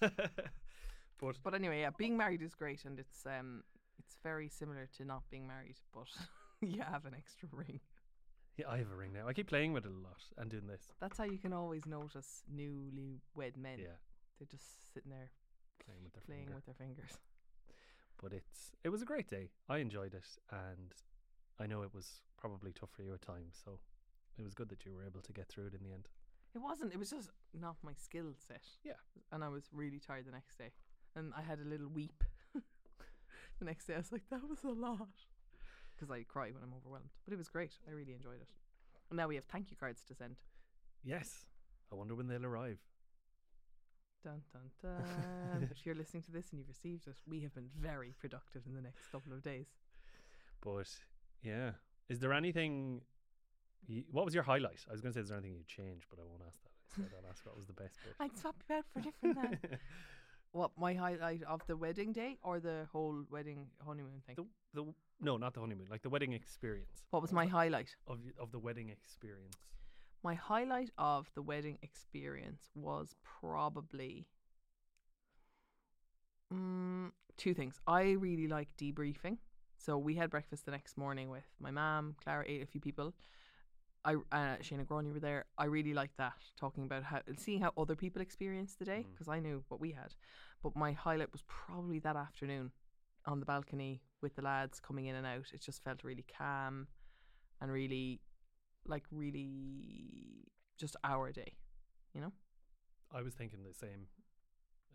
but 0.00 1.36
But 1.42 1.54
anyway, 1.54 1.80
yeah, 1.80 1.90
being 1.98 2.16
married 2.16 2.40
is 2.40 2.54
great, 2.54 2.86
and 2.86 2.98
it's 2.98 3.26
um, 3.26 3.62
it's 3.98 4.16
very 4.22 4.48
similar 4.48 4.88
to 4.96 5.04
not 5.04 5.22
being 5.30 5.46
married, 5.46 5.76
but 5.92 6.08
you 6.62 6.80
have 6.80 7.04
an 7.04 7.12
extra 7.14 7.50
ring. 7.52 7.80
Yeah, 8.56 8.66
I 8.68 8.78
have 8.78 8.90
a 8.90 8.96
ring 8.96 9.12
now. 9.12 9.26
I 9.28 9.32
keep 9.32 9.48
playing 9.48 9.72
with 9.72 9.84
it 9.86 9.92
a 9.92 10.02
lot 10.08 10.22
and 10.36 10.50
doing 10.50 10.66
this. 10.66 10.92
That's 11.00 11.18
how 11.18 11.24
you 11.24 11.38
can 11.38 11.52
always 11.52 11.86
notice 11.86 12.42
newly 12.52 13.22
wed 13.34 13.56
men. 13.56 13.78
Yeah, 13.78 13.96
They're 14.38 14.48
just 14.50 14.92
sitting 14.92 15.10
there 15.10 15.30
playing 15.84 16.02
with 16.04 16.12
their 16.12 16.22
playing 16.26 16.44
finger. 16.46 16.54
with 16.56 16.66
their 16.66 16.74
fingers. 16.74 17.18
but 18.22 18.32
it's 18.32 18.72
it 18.84 18.90
was 18.90 19.02
a 19.02 19.06
great 19.06 19.28
day. 19.28 19.50
I 19.68 19.78
enjoyed 19.78 20.14
it, 20.14 20.28
and 20.50 20.92
I 21.58 21.66
know 21.66 21.82
it 21.82 21.94
was 21.94 22.20
probably 22.36 22.72
tough 22.72 22.90
for 22.90 23.02
you 23.02 23.14
at 23.14 23.22
times. 23.22 23.60
So 23.64 23.78
it 24.38 24.42
was 24.42 24.54
good 24.54 24.68
that 24.68 24.84
you 24.84 24.92
were 24.94 25.04
able 25.04 25.20
to 25.22 25.32
get 25.32 25.48
through 25.48 25.66
it 25.66 25.74
in 25.74 25.82
the 25.82 25.92
end. 25.92 26.08
It 26.54 26.60
wasn't. 26.60 26.92
It 26.92 26.98
was 26.98 27.10
just 27.10 27.30
not 27.58 27.76
my 27.82 27.92
skill 27.94 28.34
set. 28.46 28.64
Yeah. 28.84 29.00
And 29.30 29.42
I 29.42 29.48
was 29.48 29.64
really 29.72 29.98
tired 29.98 30.26
the 30.26 30.32
next 30.32 30.58
day, 30.58 30.72
and 31.16 31.32
I 31.36 31.42
had 31.42 31.58
a 31.60 31.64
little 31.68 31.88
weep. 31.88 32.22
the 33.58 33.64
next 33.64 33.86
day, 33.86 33.94
I 33.94 33.98
was 33.98 34.12
like, 34.12 34.28
"That 34.30 34.46
was 34.48 34.62
a 34.64 34.68
lot," 34.68 35.08
because 36.02 36.12
I 36.12 36.24
cry 36.24 36.50
when 36.50 36.62
I'm 36.64 36.74
overwhelmed. 36.76 37.10
But 37.24 37.32
it 37.32 37.36
was 37.36 37.48
great. 37.48 37.74
I 37.88 37.92
really 37.92 38.12
enjoyed 38.12 38.40
it. 38.40 38.48
And 39.10 39.16
now 39.16 39.28
we 39.28 39.36
have 39.36 39.44
thank 39.44 39.70
you 39.70 39.76
cards 39.76 40.02
to 40.08 40.14
send. 40.14 40.36
Yes, 41.04 41.46
I 41.92 41.94
wonder 41.94 42.16
when 42.16 42.26
they'll 42.26 42.44
arrive. 42.44 42.78
Dun 44.24 44.42
dun 44.52 44.70
dun. 44.82 45.68
if 45.70 45.86
you're 45.86 45.94
listening 45.94 46.22
to 46.24 46.32
this 46.32 46.50
and 46.50 46.58
you've 46.58 46.68
received 46.68 47.06
it, 47.06 47.16
we 47.26 47.40
have 47.40 47.54
been 47.54 47.68
very 47.78 48.14
productive 48.18 48.62
in 48.66 48.74
the 48.74 48.80
next 48.80 49.12
couple 49.12 49.32
of 49.32 49.42
days. 49.42 49.66
But 50.60 50.88
yeah, 51.42 51.72
is 52.08 52.18
there 52.18 52.32
anything? 52.32 53.02
You, 53.86 54.04
what 54.10 54.24
was 54.24 54.34
your 54.34 54.44
highlight? 54.44 54.84
I 54.88 54.92
was 54.92 55.00
going 55.00 55.12
to 55.12 55.18
say, 55.18 55.22
is 55.22 55.28
there 55.28 55.38
anything 55.38 55.56
you'd 55.56 55.68
change, 55.68 56.06
but 56.08 56.18
I 56.18 56.22
won't 56.24 56.42
ask 56.46 56.62
that. 56.62 56.70
Instead, 56.96 57.18
I'll 57.18 57.30
ask 57.30 57.44
what 57.46 57.56
was 57.56 57.66
the 57.66 57.72
best 57.72 57.98
bit. 58.04 58.14
I'd 58.20 58.36
swap 58.36 58.56
you 58.68 58.76
out 58.76 58.84
for 58.92 59.00
different 59.00 59.36
then. 59.36 59.78
what 60.52 60.70
my 60.78 60.94
highlight 60.94 61.42
of 61.42 61.60
the 61.66 61.76
wedding 61.76 62.12
day 62.12 62.38
or 62.42 62.60
the 62.60 62.86
whole 62.92 63.24
wedding 63.30 63.66
honeymoon 63.84 64.22
thing? 64.26 64.36
the, 64.36 64.44
the 64.74 64.94
no, 65.20 65.36
not 65.36 65.54
the 65.54 65.60
honeymoon, 65.60 65.86
like 65.90 66.02
the 66.02 66.10
wedding 66.10 66.32
experience 66.32 67.04
What 67.10 67.22
was 67.22 67.32
my 67.32 67.46
highlight? 67.46 67.94
of 68.06 68.18
of 68.38 68.52
the 68.52 68.58
wedding 68.58 68.88
experience. 68.90 69.56
My 70.22 70.34
highlight 70.34 70.90
of 70.98 71.30
the 71.34 71.42
wedding 71.42 71.78
experience 71.82 72.70
was 72.74 73.14
probably 73.40 74.26
mm, 76.52 77.10
two 77.36 77.54
things. 77.54 77.80
I 77.86 78.12
really 78.12 78.46
like 78.46 78.76
debriefing. 78.76 79.38
So 79.78 79.98
we 79.98 80.14
had 80.14 80.30
breakfast 80.30 80.64
the 80.64 80.70
next 80.70 80.96
morning 80.96 81.28
with 81.28 81.42
my 81.58 81.72
mum, 81.72 82.14
Clara, 82.22 82.44
ate 82.46 82.62
a 82.62 82.66
few 82.66 82.80
people. 82.80 83.14
I 84.04 84.14
uh, 84.14 84.56
Shana 84.60 84.84
Gron, 84.86 85.06
you 85.06 85.12
were 85.12 85.20
there. 85.20 85.44
I 85.56 85.66
really 85.66 85.94
liked 85.94 86.16
that 86.16 86.34
talking 86.58 86.84
about 86.84 87.04
how 87.04 87.20
seeing 87.36 87.60
how 87.60 87.72
other 87.76 87.94
people 87.94 88.20
experienced 88.22 88.78
the 88.78 88.84
day 88.84 89.04
Mm. 89.06 89.12
because 89.12 89.28
I 89.28 89.38
knew 89.38 89.64
what 89.68 89.80
we 89.80 89.92
had. 89.92 90.14
But 90.62 90.74
my 90.76 90.92
highlight 90.92 91.32
was 91.32 91.42
probably 91.46 91.98
that 92.00 92.16
afternoon 92.16 92.72
on 93.26 93.38
the 93.40 93.46
balcony 93.46 94.02
with 94.20 94.34
the 94.34 94.42
lads 94.42 94.80
coming 94.80 95.06
in 95.06 95.14
and 95.14 95.26
out. 95.26 95.52
It 95.52 95.60
just 95.60 95.82
felt 95.84 96.02
really 96.02 96.24
calm 96.36 96.88
and 97.60 97.70
really 97.70 98.20
like 98.84 99.04
really 99.12 100.48
just 100.76 100.96
our 101.04 101.30
day, 101.30 101.52
you 102.12 102.20
know? 102.20 102.32
I 103.14 103.22
was 103.22 103.34
thinking 103.34 103.62
the 103.62 103.74
same 103.74 104.08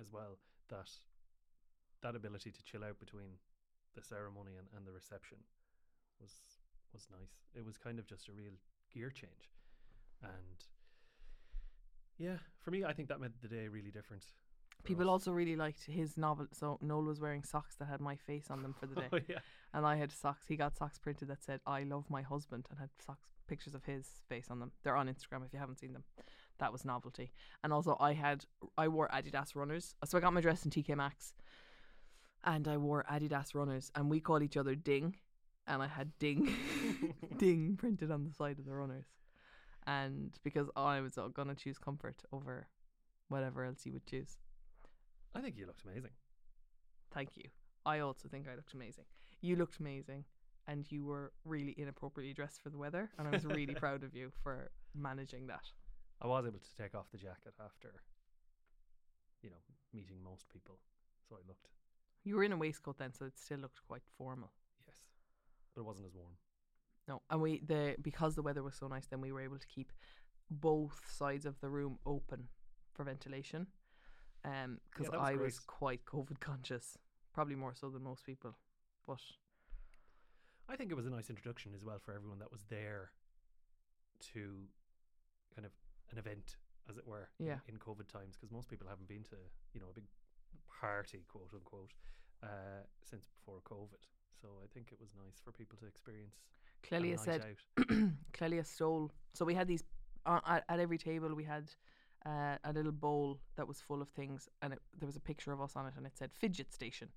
as 0.02 0.12
well. 0.12 0.38
That 0.70 0.92
that 2.02 2.16
ability 2.16 2.52
to 2.52 2.64
chill 2.64 2.84
out 2.84 3.00
between 3.00 3.40
the 3.96 4.04
ceremony 4.04 4.58
and, 4.58 4.68
and 4.76 4.86
the 4.86 4.92
reception 4.92 5.38
was 6.20 6.34
was 6.94 7.08
nice. 7.10 7.40
It 7.56 7.66
was 7.66 7.78
kind 7.78 8.00
of 8.00 8.06
just 8.08 8.28
a 8.28 8.34
real 8.34 8.54
gear 8.98 9.10
change, 9.10 9.52
and 10.24 10.66
yeah, 12.18 12.38
for 12.64 12.72
me, 12.72 12.84
I 12.84 12.94
think 12.94 13.10
that 13.10 13.20
made 13.20 13.32
the 13.42 13.48
day 13.48 13.68
really 13.68 13.92
different. 13.92 14.24
People 14.84 15.06
us. 15.06 15.10
also 15.10 15.32
really 15.32 15.56
liked 15.56 15.84
his 15.86 16.18
novel. 16.18 16.48
So 16.52 16.78
Noel 16.82 17.04
was 17.04 17.20
wearing 17.20 17.44
socks 17.44 17.76
that 17.76 17.88
had 17.88 18.02
my 18.02 18.16
face 18.16 18.50
on 18.50 18.62
them 18.64 18.76
for 18.80 18.88
the 18.88 18.96
oh, 18.98 19.02
day, 19.02 19.08
Oh 19.14 19.20
yeah, 19.28 19.40
and 19.74 19.86
I 19.86 19.96
had 19.98 20.12
socks. 20.12 20.48
He 20.48 20.56
got 20.56 20.78
socks 20.78 20.98
printed 20.98 21.28
that 21.28 21.44
said 21.44 21.60
"I 21.66 21.84
love 21.84 22.06
my 22.10 22.22
husband" 22.22 22.66
and 22.70 22.80
had 22.80 22.90
socks 23.06 23.30
pictures 23.48 23.76
of 23.76 23.86
his 23.86 24.08
face 24.28 24.48
on 24.50 24.60
them. 24.60 24.72
They're 24.84 24.96
on 24.96 25.08
Instagram 25.08 25.46
if 25.46 25.54
you 25.54 25.60
haven't 25.60 25.80
seen 25.80 25.94
them. 25.94 26.04
That 26.60 26.72
was 26.72 26.84
novelty. 26.84 27.32
And 27.64 27.72
also, 27.72 27.98
I 28.00 28.14
had 28.14 28.46
I 28.78 28.88
wore 28.88 29.10
Adidas 29.10 29.56
runners. 29.56 29.96
So 30.06 30.18
I 30.18 30.22
got 30.22 30.34
my 30.34 30.42
dress 30.42 30.66
in 30.66 30.72
TK 30.72 30.96
Maxx, 30.98 31.34
and 32.44 32.68
I 32.68 32.78
wore 32.78 33.06
Adidas 33.12 33.54
runners, 33.54 33.92
and 33.96 34.10
we 34.10 34.20
called 34.20 34.44
each 34.44 34.58
other 34.58 34.76
Ding, 34.76 35.16
and 35.68 35.82
I 35.82 35.88
had 35.88 36.18
Ding, 36.20 36.54
Ding 37.38 37.76
printed 37.78 38.12
on 38.12 38.24
the 38.24 38.34
side 38.34 38.60
of 38.60 38.66
the 38.66 38.74
runners, 38.74 39.06
and 39.86 40.32
because 40.44 40.70
I 40.76 41.02
was 41.02 41.18
uh, 41.18 41.28
gonna 41.28 41.56
choose 41.56 41.78
comfort 41.78 42.24
over 42.32 42.68
whatever 43.28 43.66
else 43.66 43.86
you 43.86 43.94
would 43.94 44.06
choose. 44.06 44.38
I 45.36 45.42
think 45.42 45.58
you 45.58 45.66
looked 45.68 45.84
amazing. 45.84 46.12
Thank 47.14 47.36
you. 47.36 47.46
I 47.86 48.00
also 48.00 48.28
think 48.28 48.48
I 48.48 48.56
looked 48.56 48.74
amazing. 48.74 49.06
You 49.42 49.56
looked 49.56 49.80
amazing, 49.80 50.26
and 50.68 50.90
you 50.92 51.06
were 51.06 51.32
really 51.46 51.76
inappropriately 51.78 52.34
dressed 52.34 52.62
for 52.62 52.70
the 52.70 52.78
weather, 52.78 53.10
and 53.18 53.28
I 53.28 53.32
was 53.32 53.46
really 53.46 53.76
proud 53.84 54.04
of 54.04 54.16
you 54.16 54.32
for 54.44 54.72
managing 54.96 55.48
that. 55.48 55.64
I 56.22 56.28
was 56.28 56.46
able 56.46 56.60
to 56.60 56.76
take 56.76 56.96
off 56.96 57.06
the 57.12 57.18
jacket 57.18 57.54
after, 57.64 58.02
you 59.44 59.50
know, 59.50 59.58
meeting 59.94 60.18
most 60.24 60.50
people, 60.50 60.80
so 61.30 61.36
I 61.36 61.48
looked 61.48 61.68
You 62.24 62.36
were 62.36 62.44
in 62.44 62.52
a 62.52 62.58
waistcoat 62.58 62.98
then, 62.98 63.14
so 63.14 63.26
it 63.26 63.38
still 63.38 63.60
looked 63.60 63.80
quite 63.88 64.04
formal. 64.18 64.52
But 65.78 65.84
it 65.84 65.86
wasn't 65.86 66.08
as 66.08 66.16
warm. 66.16 66.34
No, 67.08 67.22
and 67.30 67.40
we 67.40 67.62
the 67.66 67.96
because 68.02 68.36
the 68.36 68.42
weather 68.42 68.64
was 68.64 68.76
so 68.76 68.88
nice, 68.88 69.06
then 69.06 69.22
we 69.22 69.32
were 69.32 69.42
able 69.42 69.60
to 69.60 69.68
keep 69.68 69.92
both 70.50 71.00
sides 71.10 71.46
of 71.46 71.60
the 71.62 71.70
room 71.70 72.00
open 72.06 72.48
for 72.94 73.04
ventilation. 73.04 73.68
Um, 74.44 74.80
because 74.90 75.12
was 75.12 75.20
I 75.22 75.36
was 75.36 75.60
quite 75.60 76.04
COVID 76.06 76.40
conscious, 76.40 76.98
probably 77.34 77.56
more 77.56 77.74
so 77.76 77.90
than 77.90 78.04
most 78.04 78.26
people. 78.26 78.56
But 79.06 79.22
I 80.68 80.76
think 80.76 80.92
it 80.92 80.96
was 80.96 81.06
a 81.06 81.10
nice 81.12 81.30
introduction 81.30 81.74
as 81.76 81.84
well 81.84 82.00
for 82.00 82.14
everyone 82.14 82.40
that 82.40 82.52
was 82.52 82.64
there 82.70 83.12
to 84.34 84.64
kind 85.56 85.66
of 85.66 85.72
an 86.12 86.18
event, 86.18 86.58
as 86.90 86.98
it 86.98 87.06
were, 87.08 87.30
in- 87.68 87.74
in, 87.74 87.78
COVID 87.80 88.08
times, 88.08 88.36
because 88.36 88.52
most 88.52 88.68
people 88.70 88.88
haven't 88.88 89.08
been 89.08 89.24
to, 89.24 89.38
you 89.74 89.80
know, 89.80 89.88
a 89.90 89.94
big 89.94 90.06
party, 90.80 91.24
quote 91.28 91.50
unquote, 91.54 91.92
uh, 92.44 92.84
since 93.04 93.28
before 93.28 93.60
COVID. 93.64 94.04
So 94.42 94.48
I 94.64 94.68
think 94.74 94.92
it 94.92 95.00
was 95.00 95.10
nice 95.16 95.40
for 95.44 95.52
people 95.52 95.78
to 95.80 95.86
experience. 95.86 96.36
Clelia 96.84 97.20
said. 97.20 97.44
Clelia 98.34 98.66
stole. 98.66 99.12
So 99.34 99.46
we 99.46 99.54
had 99.54 99.68
these 99.68 99.84
uh, 100.26 100.40
at, 100.46 100.64
at 100.70 100.80
every 100.80 100.98
table. 100.98 101.34
We 101.34 101.44
had 101.44 101.72
uh, 102.26 102.58
a 102.64 102.74
little 102.74 102.92
bowl 102.92 103.40
that 103.56 103.68
was 103.68 103.80
full 103.82 104.02
of 104.02 104.10
things, 104.10 104.50
and 104.62 104.74
it, 104.74 104.80
there 105.00 105.08
was 105.08 105.16
a 105.16 105.22
picture 105.22 105.52
of 105.52 105.62
us 105.62 105.76
on 105.76 105.86
it, 105.88 105.94
and 105.98 106.06
it 106.06 106.18
said 106.18 106.32
fidget 106.34 106.74
station, 106.74 107.10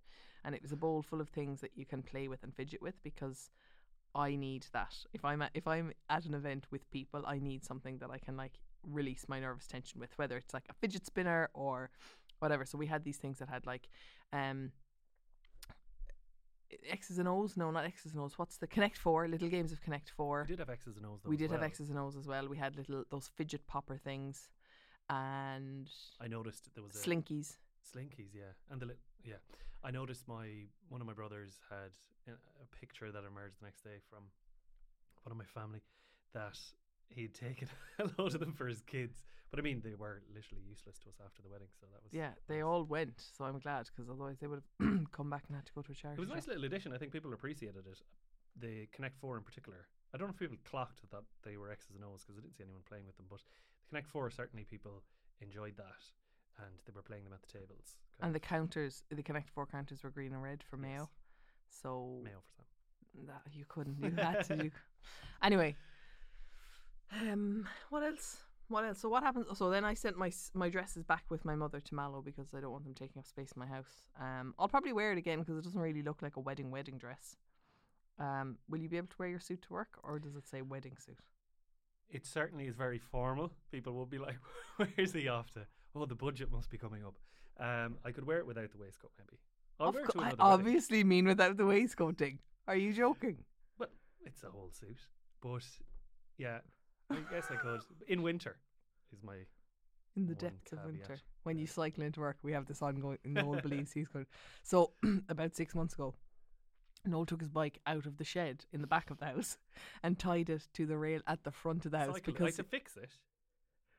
and 0.44 0.54
it 0.54 0.62
was 0.62 0.72
a 0.72 0.76
bowl 0.76 1.02
full 1.02 1.20
of 1.20 1.28
things 1.28 1.60
that 1.60 1.72
you 1.74 1.84
can 1.84 2.02
play 2.02 2.28
with 2.28 2.42
and 2.42 2.54
fidget 2.54 2.80
with 2.80 3.02
because 3.02 3.50
I 4.14 4.36
need 4.36 4.66
that. 4.72 4.94
If 5.12 5.24
I'm 5.24 5.42
at, 5.42 5.50
if 5.54 5.66
I'm 5.66 5.92
at 6.08 6.24
an 6.24 6.34
event 6.34 6.66
with 6.70 6.90
people, 6.90 7.24
I 7.26 7.38
need 7.38 7.64
something 7.64 7.98
that 7.98 8.10
I 8.10 8.18
can 8.18 8.36
like 8.36 8.60
release 8.88 9.26
my 9.28 9.40
nervous 9.40 9.66
tension 9.66 10.00
with, 10.00 10.10
whether 10.16 10.36
it's 10.36 10.54
like 10.54 10.64
a 10.70 10.74
fidget 10.74 11.06
spinner 11.06 11.50
or 11.54 11.90
whatever. 12.38 12.64
So 12.64 12.78
we 12.78 12.86
had 12.86 13.04
these 13.04 13.18
things 13.18 13.38
that 13.38 13.48
had 13.48 13.66
like 13.66 13.88
um 14.32 14.72
X's 16.88 17.18
and 17.18 17.28
O's. 17.28 17.56
No, 17.56 17.70
not 17.70 17.84
X's 17.84 18.12
and 18.12 18.20
O's. 18.22 18.38
What's 18.38 18.56
the 18.58 18.66
Connect 18.66 18.96
Four? 18.96 19.28
Little 19.28 19.48
games 19.48 19.72
of 19.72 19.80
Connect 19.82 20.10
Four. 20.10 20.46
We 20.48 20.54
did 20.54 20.58
have 20.60 20.70
X's 20.70 20.96
and 20.96 21.06
O's. 21.06 21.20
Though, 21.22 21.30
We 21.30 21.36
did 21.36 21.50
have 21.50 21.60
well. 21.60 21.66
X's 21.66 21.90
and 21.90 21.98
O's 21.98 22.16
as 22.16 22.26
well. 22.26 22.48
We 22.48 22.56
had 22.56 22.76
little 22.76 23.04
those 23.10 23.28
fidget 23.28 23.66
popper 23.66 23.96
things, 23.96 24.48
and 25.08 25.88
I 26.20 26.28
noticed 26.28 26.68
there 26.74 26.82
was 26.84 26.94
a 26.94 26.98
slinkies. 26.98 27.56
Slinkies, 27.94 28.34
yeah, 28.34 28.52
and 28.70 28.80
the 28.80 28.86
li- 28.86 28.94
yeah. 29.24 29.34
I 29.82 29.90
noticed 29.90 30.28
my 30.28 30.66
one 30.88 31.00
of 31.00 31.06
my 31.06 31.14
brothers 31.14 31.58
had 31.68 31.92
a 32.28 32.76
picture 32.76 33.10
that 33.10 33.24
emerged 33.24 33.60
the 33.60 33.66
next 33.66 33.82
day 33.82 33.98
from 34.08 34.24
one 35.24 35.32
of 35.32 35.36
my 35.38 35.44
family 35.44 35.80
that 36.34 36.58
he'd 37.10 37.34
taken 37.34 37.68
a 37.98 38.08
load 38.18 38.34
of 38.34 38.40
them 38.40 38.52
for 38.52 38.66
his 38.66 38.82
kids. 38.82 39.22
But 39.50 39.58
I 39.58 39.62
mean, 39.62 39.82
they 39.84 39.94
were 39.94 40.22
literally 40.32 40.62
useless 40.68 40.98
to 41.00 41.08
us 41.08 41.16
after 41.24 41.42
the 41.42 41.48
wedding, 41.48 41.68
so 41.80 41.86
that 41.92 42.02
was 42.04 42.12
Yeah, 42.12 42.30
they 42.48 42.62
all 42.62 42.84
went. 42.84 43.20
So 43.36 43.44
I'm 43.44 43.58
glad 43.58 43.86
because 43.86 44.08
otherwise 44.08 44.38
they 44.40 44.46
would 44.46 44.62
have 44.80 45.10
come 45.12 45.28
back 45.28 45.44
and 45.48 45.56
had 45.56 45.66
to 45.66 45.72
go 45.72 45.82
to 45.82 45.90
a 45.92 45.94
charity. 45.94 46.22
It 46.22 46.24
was 46.24 46.30
a 46.30 46.34
nice 46.34 46.46
little 46.46 46.64
addition. 46.64 46.92
I 46.92 46.98
think 46.98 47.12
people 47.12 47.32
appreciated 47.32 47.84
it. 47.86 48.02
The 48.60 48.86
Connect 48.92 49.16
Four 49.20 49.36
in 49.36 49.42
particular. 49.42 49.88
I 50.14 50.18
don't 50.18 50.28
know 50.28 50.34
if 50.34 50.38
people 50.38 50.56
clocked 50.68 51.00
that 51.10 51.22
they 51.44 51.56
were 51.56 51.70
X's 51.70 51.94
and 51.94 52.04
O's 52.04 52.22
because 52.24 52.38
I 52.38 52.42
didn't 52.42 52.56
see 52.56 52.64
anyone 52.64 52.82
playing 52.88 53.06
with 53.06 53.16
them. 53.16 53.26
But 53.28 53.40
the 53.82 53.88
Connect 53.88 54.08
Four 54.08 54.30
certainly 54.30 54.64
people 54.64 55.02
enjoyed 55.40 55.76
that, 55.76 56.02
and 56.58 56.70
they 56.86 56.92
were 56.94 57.02
playing 57.02 57.24
them 57.24 57.32
at 57.32 57.42
the 57.42 57.58
tables. 57.58 57.98
And 58.20 58.34
the 58.34 58.40
counters, 58.40 59.02
the 59.10 59.22
Connect 59.22 59.50
Four 59.50 59.66
counters 59.66 60.02
were 60.04 60.10
green 60.10 60.32
and 60.32 60.42
red 60.42 60.62
for 60.62 60.76
Mayo. 60.76 61.08
Yes. 61.10 61.80
So 61.82 62.20
Mayo 62.22 62.42
for 62.56 62.64
some. 63.16 63.26
that 63.26 63.42
you 63.52 63.64
couldn't. 63.68 63.96
You 64.02 64.10
had 64.10 64.44
to. 64.46 64.56
do. 64.56 64.70
Anyway, 65.42 65.74
um, 67.12 67.66
what 67.90 68.02
else? 68.02 68.38
What 68.68 68.84
else? 68.84 69.00
So 69.00 69.08
what 69.08 69.22
happens? 69.22 69.46
So 69.58 69.68
then 69.70 69.84
I 69.84 69.94
sent 69.94 70.16
my 70.16 70.30
my 70.54 70.68
dresses 70.68 71.02
back 71.04 71.24
with 71.28 71.44
my 71.44 71.56
mother 71.56 71.80
to 71.80 71.94
Mallow 71.94 72.22
because 72.22 72.54
I 72.54 72.60
don't 72.60 72.70
want 72.72 72.84
them 72.84 72.94
taking 72.94 73.18
up 73.18 73.26
space 73.26 73.52
in 73.54 73.60
my 73.60 73.66
house. 73.66 74.02
Um, 74.20 74.54
I'll 74.58 74.68
probably 74.68 74.92
wear 74.92 75.12
it 75.12 75.18
again 75.18 75.40
because 75.40 75.56
it 75.58 75.64
doesn't 75.64 75.80
really 75.80 76.02
look 76.02 76.22
like 76.22 76.36
a 76.36 76.40
wedding 76.40 76.70
wedding 76.70 76.98
dress. 76.98 77.36
Um, 78.18 78.58
will 78.68 78.78
you 78.78 78.88
be 78.88 78.96
able 78.98 79.08
to 79.08 79.16
wear 79.18 79.28
your 79.28 79.40
suit 79.40 79.62
to 79.62 79.72
work, 79.72 79.98
or 80.04 80.18
does 80.18 80.36
it 80.36 80.46
say 80.46 80.62
wedding 80.62 80.96
suit? 80.98 81.18
It 82.10 82.26
certainly 82.26 82.66
is 82.66 82.76
very 82.76 82.98
formal. 82.98 83.52
People 83.72 83.94
will 83.94 84.06
be 84.06 84.18
like, 84.18 84.36
"Where's 84.76 85.12
the 85.12 85.28
after? 85.28 85.66
Oh, 85.94 86.06
the 86.06 86.14
budget 86.14 86.52
must 86.52 86.70
be 86.70 86.78
coming 86.78 87.04
up. 87.04 87.14
Um, 87.58 87.96
I 88.04 88.12
could 88.12 88.26
wear 88.26 88.38
it 88.38 88.46
without 88.46 88.70
the 88.70 88.78
waistcoat, 88.78 89.10
maybe. 89.18 89.38
I'll 89.80 89.88
Of 89.88 89.94
wear 89.94 90.04
it 90.04 90.10
to 90.12 90.18
I 90.20 90.28
another 90.28 90.36
wedding. 90.44 90.66
obviously 90.66 91.02
mean 91.04 91.26
without 91.26 91.56
the 91.56 91.66
waistcoat 91.66 92.18
thing. 92.18 92.38
Are 92.68 92.76
you 92.76 92.92
joking? 92.92 93.38
Well, 93.78 93.88
it's 94.24 94.44
a 94.44 94.50
whole 94.50 94.70
suit, 94.70 94.98
but 95.42 95.64
yeah, 96.38 96.58
I 97.10 97.16
guess 97.32 97.46
I 97.50 97.56
could. 97.56 97.80
In 98.08 98.22
winter, 98.22 98.56
is 99.12 99.22
my 99.22 99.36
In 100.16 100.26
the 100.26 100.34
depths 100.34 100.72
of 100.72 100.78
caveat. 100.78 100.92
winter, 100.92 101.18
when 101.42 101.58
you 101.58 101.66
cycle 101.66 102.04
into 102.04 102.20
work, 102.20 102.38
we 102.42 102.52
have 102.52 102.66
this 102.66 102.82
ongoing. 102.82 103.18
Noel 103.24 103.60
believes 103.62 103.92
he's 103.92 104.08
going 104.08 104.26
So 104.62 104.92
about 105.28 105.56
six 105.56 105.74
months 105.74 105.94
ago, 105.94 106.14
Noel 107.04 107.26
took 107.26 107.40
his 107.40 107.50
bike 107.50 107.80
out 107.86 108.06
of 108.06 108.16
the 108.18 108.24
shed 108.24 108.64
in 108.72 108.80
the 108.80 108.86
back 108.86 109.10
of 109.10 109.18
the 109.18 109.26
house 109.26 109.58
and 110.02 110.18
tied 110.18 110.50
it 110.50 110.68
to 110.74 110.86
the 110.86 110.96
rail 110.96 111.20
at 111.26 111.44
the 111.44 111.50
front 111.50 111.84
of 111.86 111.92
the 111.92 111.98
house 111.98 112.14
cycle. 112.14 112.32
I 112.32 112.32
because 112.32 112.56
had 112.56 112.64
to 112.64 112.70
fix 112.70 112.96
it. 112.96 113.10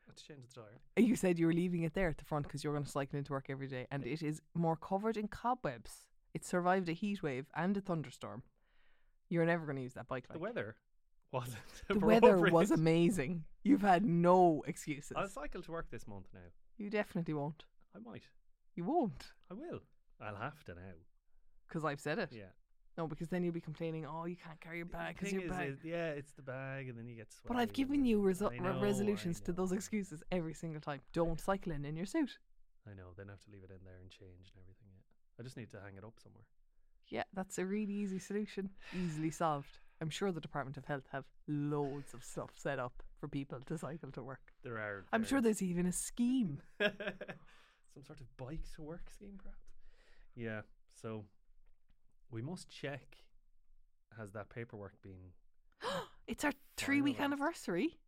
Had 0.05 0.17
to 0.17 0.23
change 0.23 0.47
the 0.53 0.61
tire. 0.61 1.05
you 1.05 1.15
said 1.15 1.39
you 1.39 1.45
were 1.47 1.53
leaving 1.53 1.83
it 1.83 1.93
there 1.93 2.09
at 2.09 2.17
the 2.17 2.25
front 2.25 2.45
because 2.47 2.63
you're 2.63 2.73
going 2.73 2.85
to 2.85 2.89
cycle 2.91 3.17
into 3.17 3.33
work 3.33 3.47
every 3.49 3.67
day, 3.67 3.87
and 3.91 4.05
it 4.05 4.21
is 4.21 4.41
more 4.53 4.75
covered 4.75 5.17
in 5.17 5.27
cobwebs. 5.27 6.07
It 6.33 6.45
survived 6.45 6.87
a 6.89 6.93
heat 6.93 7.21
wave 7.21 7.47
and 7.55 7.75
a 7.75 7.81
thunderstorm. 7.81 8.43
You're 9.29 9.45
never 9.45 9.65
going 9.65 9.77
to 9.77 9.81
use 9.83 9.93
that 9.93 10.07
bike. 10.07 10.27
The 10.27 10.33
Like. 10.33 10.41
weather 10.41 10.75
wasn't. 11.31 11.57
The 11.87 11.99
weather 11.99 12.37
was 12.37 12.71
amazing. 12.71 13.43
You've 13.63 13.81
had 13.81 14.05
no 14.05 14.63
excuses. 14.67 15.13
I'll 15.15 15.27
cycle 15.27 15.61
to 15.61 15.71
work 15.71 15.89
this 15.91 16.07
month 16.07 16.27
now. 16.33 16.39
You 16.77 16.89
definitely 16.89 17.33
won't. 17.33 17.65
I 17.95 17.99
might. 17.99 18.23
You 18.75 18.85
won't 18.85 19.33
I 19.49 19.53
will. 19.53 19.81
I'll 20.21 20.35
have 20.35 20.63
to 20.65 20.73
now. 20.75 20.95
because 21.67 21.83
I've 21.83 21.99
said 21.99 22.19
it. 22.19 22.29
Yeah. 22.31 22.51
No, 22.97 23.07
because 23.07 23.29
then 23.29 23.43
you'll 23.43 23.53
be 23.53 23.61
complaining, 23.61 24.05
oh, 24.05 24.25
you 24.25 24.35
can't 24.35 24.59
carry 24.59 24.77
your 24.77 24.85
bag 24.85 25.15
because 25.15 25.31
your 25.31 25.43
is, 25.43 25.49
bag. 25.51 25.69
is- 25.69 25.83
yeah, 25.83 26.09
it's 26.09 26.33
the 26.33 26.41
bag, 26.41 26.89
and 26.89 26.97
then 26.97 27.07
you 27.07 27.15
get. 27.15 27.27
But 27.47 27.57
I've 27.57 27.71
given 27.73 28.03
you 28.05 28.19
resu- 28.19 28.59
know, 28.61 28.79
resolutions 28.81 29.39
to 29.41 29.53
those 29.53 29.71
excuses 29.71 30.21
every 30.31 30.53
single 30.53 30.81
time. 30.81 30.99
Don't 31.13 31.39
cycle 31.39 31.71
in 31.71 31.85
in 31.85 31.95
your 31.95 32.05
suit. 32.05 32.37
I 32.85 32.93
know. 32.93 33.13
Then 33.17 33.27
I 33.29 33.31
have 33.33 33.43
to 33.45 33.51
leave 33.51 33.63
it 33.63 33.71
in 33.71 33.83
there 33.85 33.99
and 34.01 34.09
change 34.09 34.51
and 34.53 34.61
everything. 34.61 34.89
Yeah. 34.93 35.39
I 35.39 35.43
just 35.43 35.55
need 35.57 35.71
to 35.71 35.79
hang 35.79 35.95
it 35.97 36.03
up 36.03 36.15
somewhere. 36.21 36.43
Yeah, 37.07 37.23
that's 37.33 37.57
a 37.57 37.65
really 37.65 37.93
easy 37.93 38.19
solution, 38.19 38.69
easily 38.95 39.31
solved. 39.31 39.79
I'm 40.01 40.09
sure 40.09 40.31
the 40.31 40.41
Department 40.41 40.77
of 40.77 40.85
Health 40.85 41.03
have 41.11 41.25
loads 41.47 42.15
of 42.15 42.23
stuff 42.23 42.49
set 42.55 42.79
up 42.79 43.03
for 43.19 43.27
people 43.27 43.59
to 43.67 43.77
cycle 43.77 44.11
to 44.13 44.23
work. 44.23 44.41
There 44.63 44.77
are. 44.77 45.05
I'm 45.13 45.23
sure 45.23 45.41
there's 45.41 45.61
even 45.61 45.85
a 45.85 45.91
scheme. 45.91 46.59
some 46.81 48.03
sort 48.03 48.19
of 48.19 48.35
bike 48.35 48.63
to 48.75 48.81
work 48.81 49.11
scheme, 49.13 49.37
perhaps. 49.37 49.61
Yeah. 50.35 50.61
So 50.99 51.25
we 52.31 52.41
must 52.41 52.67
check. 52.67 53.17
Has 54.17 54.31
that 54.31 54.49
paperwork 54.49 54.99
been? 55.03 55.33
it's 56.27 56.43
our 56.43 56.53
three 56.77 57.01
week 57.01 57.19
anniversary, 57.19 57.99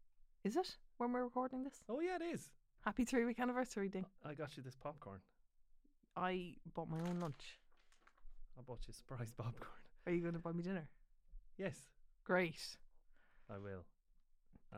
is 0.44 0.56
it? 0.58 0.76
When 0.98 1.14
we're 1.14 1.24
recording 1.24 1.64
this? 1.64 1.84
Oh 1.88 2.00
yeah, 2.00 2.16
it 2.16 2.34
is. 2.34 2.50
Happy 2.84 3.06
three 3.06 3.24
week 3.24 3.40
anniversary, 3.40 3.88
Ding. 3.88 4.06
I 4.26 4.34
got 4.34 4.58
you 4.58 4.64
this 4.64 4.76
popcorn. 4.76 5.20
I 6.18 6.56
bought 6.74 6.90
my 6.90 7.00
own 7.08 7.20
lunch. 7.20 7.60
I 8.58 8.62
bought 8.62 8.80
you 8.88 8.94
surprise 8.94 9.32
popcorn. 9.38 9.70
Are 10.08 10.12
you 10.12 10.22
going 10.22 10.34
to 10.34 10.40
buy 10.40 10.52
me 10.52 10.64
dinner? 10.64 10.88
Yes, 11.58 11.76
Great. 12.24 12.78
I 13.54 13.58
will. 13.58 13.86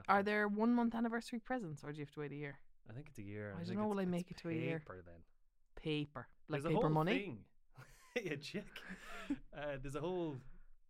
Are 0.10 0.24
there 0.24 0.48
one 0.48 0.74
month 0.74 0.94
anniversary 0.96 1.40
presents 1.40 1.84
or 1.84 1.92
do 1.92 2.00
you 2.00 2.06
have 2.06 2.12
to 2.14 2.20
wait 2.20 2.32
a 2.32 2.36
year? 2.36 2.60
I 2.90 2.94
think 2.94 3.08
it's 3.10 3.20
a 3.20 3.24
year. 3.24 3.50
I 3.54 3.58
don't 3.58 3.66
think 3.66 3.78
know, 3.78 3.84
it's- 3.86 3.90
will 3.92 4.00
I 4.00 4.04
it's 4.04 4.12
make 4.12 4.32
it 4.32 4.38
to 4.38 4.50
a 4.50 4.54
year? 4.54 4.80
paper 4.80 5.02
then? 5.06 5.22
Paper. 5.82 6.28
Like 6.50 6.62
There's 6.62 6.66
a 6.66 6.76
paper 6.76 6.82
whole 6.82 6.90
money? 6.90 7.20
thing. 7.20 7.38
yeah, 8.24 8.36
check. 8.36 8.66
Uh, 9.58 9.78
there's 9.82 9.96
a 9.96 10.00
whole 10.02 10.38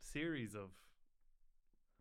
series 0.02 0.56
of 0.56 0.70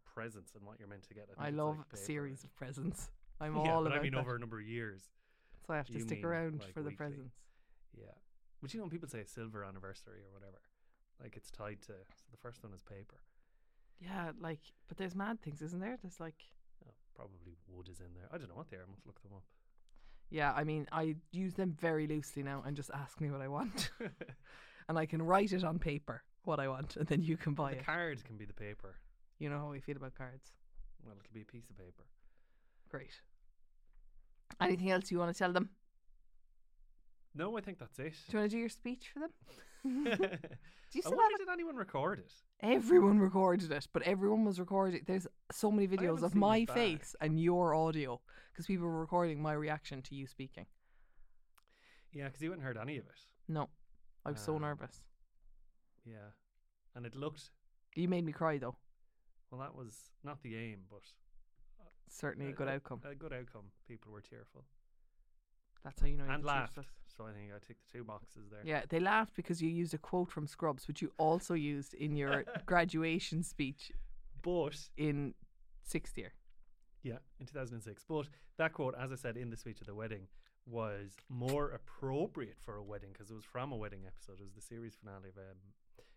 presents 0.05 0.53
and 0.57 0.65
what 0.67 0.81
you're 0.81 0.89
meant 0.89 1.05
to 1.07 1.15
get. 1.15 1.29
I, 1.39 1.49
it's 1.49 1.57
love 1.57 1.79
like 1.79 1.89
paper. 1.91 2.03
series 2.03 2.43
of 2.43 2.53
presents. 2.57 3.09
I'm 3.41 3.55
yeah, 3.65 3.73
all 3.73 3.83
but 3.85 3.93
about 3.93 4.01
I 4.01 4.03
mean 4.03 4.13
that. 4.15 4.19
over 4.21 4.35
a 4.35 4.39
number 4.41 4.59
of 4.59 4.67
years. 4.67 5.03
so 5.67 5.75
I 5.75 5.77
have 5.77 5.87
to 5.89 5.93
you 5.95 6.01
stick 6.01 6.19
mean, 6.19 6.25
around 6.27 6.61
like, 6.61 6.73
for 6.73 6.81
the 6.81 6.89
weekly. 6.91 6.97
presents. 6.97 7.35
Yeah. 7.97 8.07
But 8.61 8.75
you 8.75 8.79
know 8.81 8.85
when 8.85 8.91
people 8.91 9.09
say 9.09 9.21
a 9.21 9.27
silver 9.27 9.63
anniversary 9.63 10.23
or 10.27 10.33
whatever, 10.33 10.61
like 11.23 11.37
it's 11.37 11.51
tied 11.53 11.83
to 11.83 11.93
so 11.93 12.25
the 12.33 12.37
first 12.39 12.65
one 12.65 12.73
is 12.73 12.83
paper. 12.83 13.21
Yeah, 14.01 14.33
like, 14.41 14.61
but 14.89 14.97
there's 14.99 15.15
mad 15.15 15.41
things, 15.43 15.63
isn't 15.63 15.81
there? 15.81 15.97
There's 16.03 16.21
like, 16.21 16.37
Oh, 16.87 16.93
probably 17.15 17.57
wood 17.69 17.89
is 17.89 18.01
in 18.01 18.13
there. 18.15 18.29
I 18.33 18.39
don't 18.39 18.49
know 18.49 18.55
what 18.57 18.71
they 18.71 18.77
are. 18.77 18.83
I 18.87 18.91
must 18.91 19.07
look 19.07 19.23
them 19.23 19.33
up. 19.35 19.45
yeah, 20.31 20.53
I 20.53 20.65
mean, 20.65 20.87
I 20.93 21.17
use 21.33 21.55
them 21.55 21.77
very 21.81 22.07
loosely 22.07 22.43
now 22.43 22.63
and 22.67 22.77
just 22.77 22.91
ask 22.93 23.21
me 23.21 23.31
what 23.31 23.41
I 23.41 23.49
want. 23.49 23.91
and 24.89 24.99
I 24.99 25.07
can 25.07 25.23
write 25.23 25.53
it 25.53 25.65
on 25.65 25.79
paper 25.79 26.23
what 26.45 26.61
I 26.61 26.69
want, 26.69 26.97
and 26.97 27.07
then 27.07 27.23
you 27.23 27.37
can 27.39 27.55
buy 27.55 27.71
the 27.73 27.79
it. 27.79 27.87
card 27.87 28.23
can 28.25 28.37
be 28.37 28.45
the 28.45 28.53
paper. 28.53 28.97
You 29.39 29.49
know 29.49 29.59
how 29.59 29.73
I 29.73 29.81
feel 29.81 29.97
about 29.97 30.15
cards. 30.15 30.53
Well, 31.03 31.15
it'll 31.19 31.33
be 31.35 31.41
a 31.43 31.45
piece 31.45 31.71
of 31.71 31.79
paper. 31.79 32.05
Great. 32.91 33.21
Anything 34.61 34.91
else 34.91 35.11
you 35.11 35.19
want 35.19 35.33
to 35.33 35.39
tell 35.39 35.53
them? 35.53 35.71
No, 37.35 37.57
I 37.59 37.61
think 37.61 37.79
that's 37.79 37.99
it. 37.99 38.15
Do 38.29 38.37
you 38.37 38.39
want 38.39 38.51
to 38.51 38.57
do 38.57 38.61
your 38.61 38.69
speech 38.69 39.11
for 39.13 39.21
them? 39.21 39.31
Do 40.91 40.99
you 40.99 41.03
still 41.03 41.17
wonder 41.17 41.33
have 41.39 41.47
did 41.47 41.53
anyone 41.53 41.75
record 41.77 42.21
it? 42.21 42.33
Everyone 42.61 43.19
recorded 43.19 43.73
it, 43.73 43.89
but 43.93 44.03
everyone 44.03 44.45
was 44.45 44.61
recording. 44.61 45.03
There's 45.07 45.27
so 45.51 45.71
many 45.73 45.89
videos 45.89 46.21
haven't 46.21 46.25
of 46.25 46.33
seen 46.33 46.39
it 46.39 46.41
my 46.41 46.65
back. 46.67 46.77
face 46.77 47.17
and 47.21 47.41
your 47.41 47.75
audio 47.75 48.21
because 48.53 48.67
people 48.67 48.87
were 48.87 49.01
recording 49.01 49.43
my 49.43 49.53
reaction 49.55 50.01
to 50.03 50.15
you 50.15 50.27
speaking. 50.29 50.67
Yeah, 52.13 52.27
because 52.27 52.41
you 52.43 52.51
hadn't 52.51 52.65
heard 52.65 52.77
any 52.77 52.97
of 52.99 53.07
it. 53.07 53.21
No, 53.49 53.71
I 54.25 54.31
was 54.31 54.41
so 54.41 54.55
Um, 54.55 54.63
nervous. 54.63 55.03
Yeah, 56.05 56.31
and 56.95 57.05
it 57.07 57.17
looked 57.17 57.51
You 57.97 58.07
made 58.09 58.25
me 58.25 58.33
cry 58.33 58.59
though. 58.59 58.77
well. 59.51 59.61
That 59.61 59.75
was 59.75 60.13
not 60.23 60.43
the 60.43 60.55
aim, 60.57 60.85
but 60.89 61.03
Certainly 62.09 62.51
a 62.51 62.55
good 62.55 62.69
outcome. 62.69 63.01
A 63.05 63.15
good 63.17 63.33
outcome. 63.33 63.73
People 63.89 64.13
were 64.13 64.21
tearful 64.21 64.65
That's 65.85 66.01
how 66.01 66.07
you 66.07 66.17
know. 66.17 66.25
you 66.25 66.31
and 66.31 66.45
achieved 66.45 66.47
laughed. 66.47 66.79
So 67.17 67.25
I 67.25 67.33
think 67.33 67.51
I 67.55 67.65
ticked 67.65 67.81
the 67.93 67.99
two 67.99 68.05
boxes 68.05 68.49
there. 68.51 68.61
Yeah, 68.65 68.83
they 68.89 68.99
laughed 68.99 69.37
because 69.37 69.63
you 69.63 69.69
used 69.69 69.95
a 69.95 69.99
quote 69.99 70.31
from 70.31 70.47
Scrubs, 70.47 70.89
which 70.89 71.01
you 71.03 71.13
also 71.19 71.55
used 71.55 71.95
in 71.95 72.17
your 72.17 72.45
graduation 72.67 73.43
speech 73.43 73.93
But 74.43 74.77
in 74.97 75.35
sixth 75.85 76.19
year. 76.19 76.33
Yeah, 77.03 77.19
in 77.39 77.47
2006. 77.47 78.05
But 78.09 78.29
that 78.57 78.73
quote, 78.73 78.95
as 78.99 79.13
I 79.13 79.17
said 79.17 79.37
in 79.37 79.51
the 79.51 79.57
speech 79.57 79.79
at 79.81 79.87
the 79.87 79.95
wedding, 79.95 80.27
was 80.67 81.13
more 81.29 81.71
appropriate 81.71 82.57
for 82.59 82.77
a 82.77 82.83
wedding 82.83 83.11
because 83.13 83.31
it 83.31 83.35
was 83.35 83.45
from 83.45 83.71
a 83.73 83.77
wedding 83.77 84.01
episode. 84.07 84.41
It 84.41 84.45
was 84.45 84.55
the 84.55 84.63
series 84.63 84.95
finale 84.95 85.29
of 85.29 85.37
um, 85.37 85.59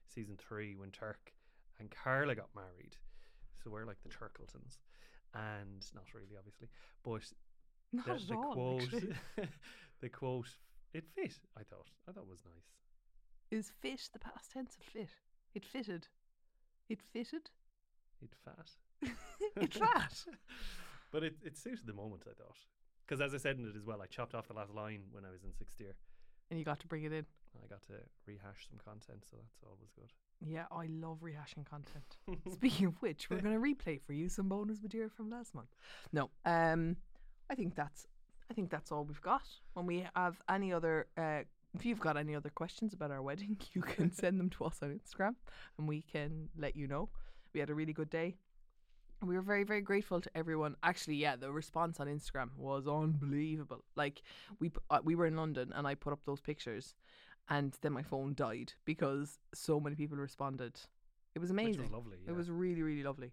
season 0.07 0.37
three 0.37 0.75
when 0.75 0.91
Turk 0.91 1.33
and 1.79 1.91
Carla 1.91 2.35
got 2.35 2.49
married. 2.55 2.95
So 3.61 3.69
we're 3.69 3.85
like 3.85 4.01
the 4.03 4.09
Turkletons. 4.09 4.79
And 5.33 5.85
not 5.93 6.05
really, 6.13 6.37
obviously. 6.37 6.69
But 7.03 7.23
Not 7.93 8.05
the, 8.05 8.11
at 8.13 8.27
the 8.27 8.35
all. 8.35 8.53
quote, 8.53 9.03
the 10.01 10.09
quote, 10.09 10.49
it 10.93 11.05
fit, 11.15 11.39
I 11.57 11.63
thought. 11.63 11.87
I 12.07 12.11
thought 12.11 12.23
it 12.23 12.29
was 12.29 12.43
nice. 12.45 13.59
Is 13.59 13.71
fit 13.81 14.09
the 14.11 14.19
past 14.19 14.51
tense 14.51 14.75
of 14.79 14.85
fit? 14.85 15.09
It 15.55 15.65
fitted. 15.65 16.07
It 16.89 16.99
fitted. 17.01 17.49
It 18.21 18.33
fat. 18.43 18.71
it 19.61 19.73
fat. 19.73 20.25
but 21.11 21.23
it, 21.23 21.35
it 21.43 21.57
suited 21.57 21.85
the 21.85 21.93
moment, 21.93 22.23
I 22.25 22.33
thought. 22.33 22.57
Because 23.05 23.21
as 23.21 23.33
I 23.33 23.37
said 23.37 23.57
in 23.57 23.65
it 23.65 23.75
as 23.77 23.85
well, 23.85 24.01
I 24.01 24.05
chopped 24.07 24.35
off 24.35 24.47
the 24.47 24.53
last 24.53 24.73
line 24.73 25.03
when 25.11 25.23
I 25.23 25.31
was 25.31 25.43
in 25.43 25.53
sixth 25.53 25.79
year. 25.79 25.95
And 26.49 26.59
you 26.59 26.65
got 26.65 26.79
to 26.81 26.87
bring 26.87 27.03
it 27.03 27.13
in. 27.13 27.25
I 27.63 27.67
got 27.67 27.81
to 27.83 27.93
rehash 28.25 28.67
some 28.69 28.79
content, 28.83 29.25
so 29.29 29.37
that's 29.37 29.63
always 29.63 29.89
good. 29.95 30.11
Yeah, 30.45 30.65
I 30.71 30.87
love 30.87 31.19
rehashing 31.21 31.65
content. 31.65 32.17
Speaking 32.53 32.87
of 32.87 33.01
which, 33.01 33.29
we're 33.29 33.41
going 33.41 33.59
to 33.59 33.59
replay 33.59 33.99
for 34.01 34.13
you 34.13 34.29
some 34.29 34.47
bonus 34.47 34.81
material 34.81 35.09
from 35.09 35.29
last 35.29 35.55
month. 35.55 35.69
No, 36.13 36.29
um, 36.45 36.97
I 37.49 37.55
think 37.55 37.75
that's 37.75 38.07
I 38.49 38.53
think 38.53 38.69
that's 38.69 38.91
all 38.91 39.03
we've 39.03 39.21
got. 39.21 39.43
When 39.73 39.85
we 39.85 40.07
have 40.15 40.41
any 40.49 40.71
other, 40.71 41.07
uh, 41.17 41.39
if 41.73 41.85
you've 41.85 41.99
got 41.99 42.17
any 42.17 42.35
other 42.35 42.49
questions 42.49 42.93
about 42.93 43.11
our 43.11 43.21
wedding, 43.21 43.57
you 43.73 43.81
can 43.81 44.11
send 44.13 44.39
them 44.39 44.49
to 44.51 44.65
us 44.65 44.79
on 44.81 44.97
Instagram, 44.99 45.35
and 45.77 45.87
we 45.87 46.01
can 46.01 46.49
let 46.57 46.75
you 46.75 46.87
know. 46.87 47.09
We 47.53 47.59
had 47.59 47.69
a 47.69 47.73
really 47.73 47.93
good 47.93 48.09
day. 48.09 48.35
We 49.23 49.35
were 49.35 49.41
very, 49.41 49.63
very 49.63 49.81
grateful 49.81 50.21
to 50.21 50.29
everyone. 50.35 50.75
Actually, 50.83 51.15
yeah, 51.15 51.35
the 51.35 51.51
response 51.51 51.99
on 51.99 52.05
Instagram 52.07 52.49
was 52.55 52.87
unbelievable. 52.87 53.83
Like 53.95 54.21
we 54.59 54.71
uh, 54.89 54.99
we 55.03 55.15
were 55.15 55.25
in 55.25 55.35
London, 55.35 55.73
and 55.75 55.87
I 55.87 55.95
put 55.95 56.13
up 56.13 56.19
those 56.25 56.39
pictures, 56.39 56.95
and 57.49 57.75
then 57.81 57.93
my 57.93 58.03
phone 58.03 58.33
died 58.35 58.73
because 58.85 59.39
so 59.53 59.79
many 59.79 59.95
people 59.95 60.17
responded. 60.17 60.79
It 61.35 61.39
was 61.39 61.49
amazing. 61.49 61.83
Was 61.83 61.91
lovely. 61.91 62.17
It 62.27 62.31
was 62.31 62.49
really, 62.49 62.81
really 62.81 63.03
lovely. 63.03 63.31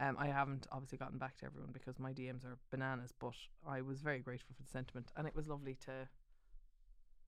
Um, 0.00 0.16
I 0.18 0.26
haven't 0.26 0.66
obviously 0.72 0.98
gotten 0.98 1.18
back 1.18 1.36
to 1.38 1.46
everyone 1.46 1.70
because 1.72 1.98
my 1.98 2.12
DMs 2.12 2.44
are 2.44 2.58
bananas, 2.70 3.12
but 3.18 3.34
I 3.66 3.80
was 3.80 4.00
very 4.00 4.18
grateful 4.18 4.54
for 4.56 4.62
the 4.62 4.68
sentiment, 4.68 5.12
and 5.16 5.26
it 5.26 5.36
was 5.36 5.48
lovely 5.48 5.76
to 5.86 6.08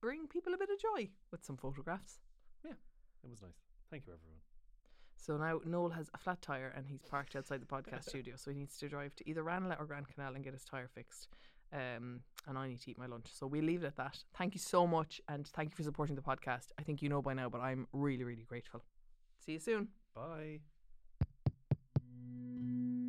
bring 0.01 0.27
people 0.27 0.53
a 0.53 0.57
bit 0.57 0.69
of 0.69 0.79
joy 0.79 1.09
with 1.31 1.45
some 1.45 1.57
photographs. 1.57 2.19
Yeah, 2.65 2.73
it 3.23 3.29
was 3.29 3.41
nice. 3.41 3.63
Thank 3.89 4.05
you, 4.05 4.13
everyone. 4.13 4.41
So 5.15 5.37
now 5.37 5.59
Noel 5.65 5.89
has 5.89 6.09
a 6.13 6.17
flat 6.17 6.41
tire 6.41 6.71
and 6.75 6.85
he's 6.87 7.01
parked 7.01 7.35
outside 7.35 7.61
the 7.61 7.65
podcast 7.65 8.03
studio, 8.09 8.35
so 8.37 8.51
he 8.51 8.57
needs 8.57 8.77
to 8.77 8.87
drive 8.87 9.15
to 9.15 9.29
either 9.29 9.43
Ranelagh 9.43 9.77
or 9.79 9.85
Grand 9.85 10.07
Canal 10.07 10.35
and 10.35 10.43
get 10.43 10.53
his 10.53 10.63
tire 10.63 10.87
fixed. 10.93 11.27
Um, 11.73 12.21
and 12.47 12.57
I 12.57 12.69
need 12.69 12.81
to 12.81 12.91
eat 12.91 12.97
my 12.97 13.07
lunch, 13.07 13.27
so 13.33 13.45
we'll 13.45 13.63
leave 13.63 13.83
it 13.83 13.87
at 13.87 13.97
that. 13.97 14.23
Thank 14.37 14.53
you 14.53 14.59
so 14.59 14.87
much, 14.87 15.19
and 15.27 15.45
thank 15.47 15.71
you 15.71 15.75
for 15.75 15.83
supporting 15.83 16.15
the 16.15 16.21
podcast. 16.21 16.67
I 16.79 16.83
think 16.83 17.01
you 17.01 17.09
know 17.09 17.21
by 17.21 17.33
now, 17.33 17.49
but 17.49 17.59
I'm 17.59 17.87
really, 17.91 18.23
really 18.23 18.45
grateful. 18.47 18.85
See 19.45 19.53
you 19.53 19.59
soon. 19.59 19.89
Bye. 20.15 20.59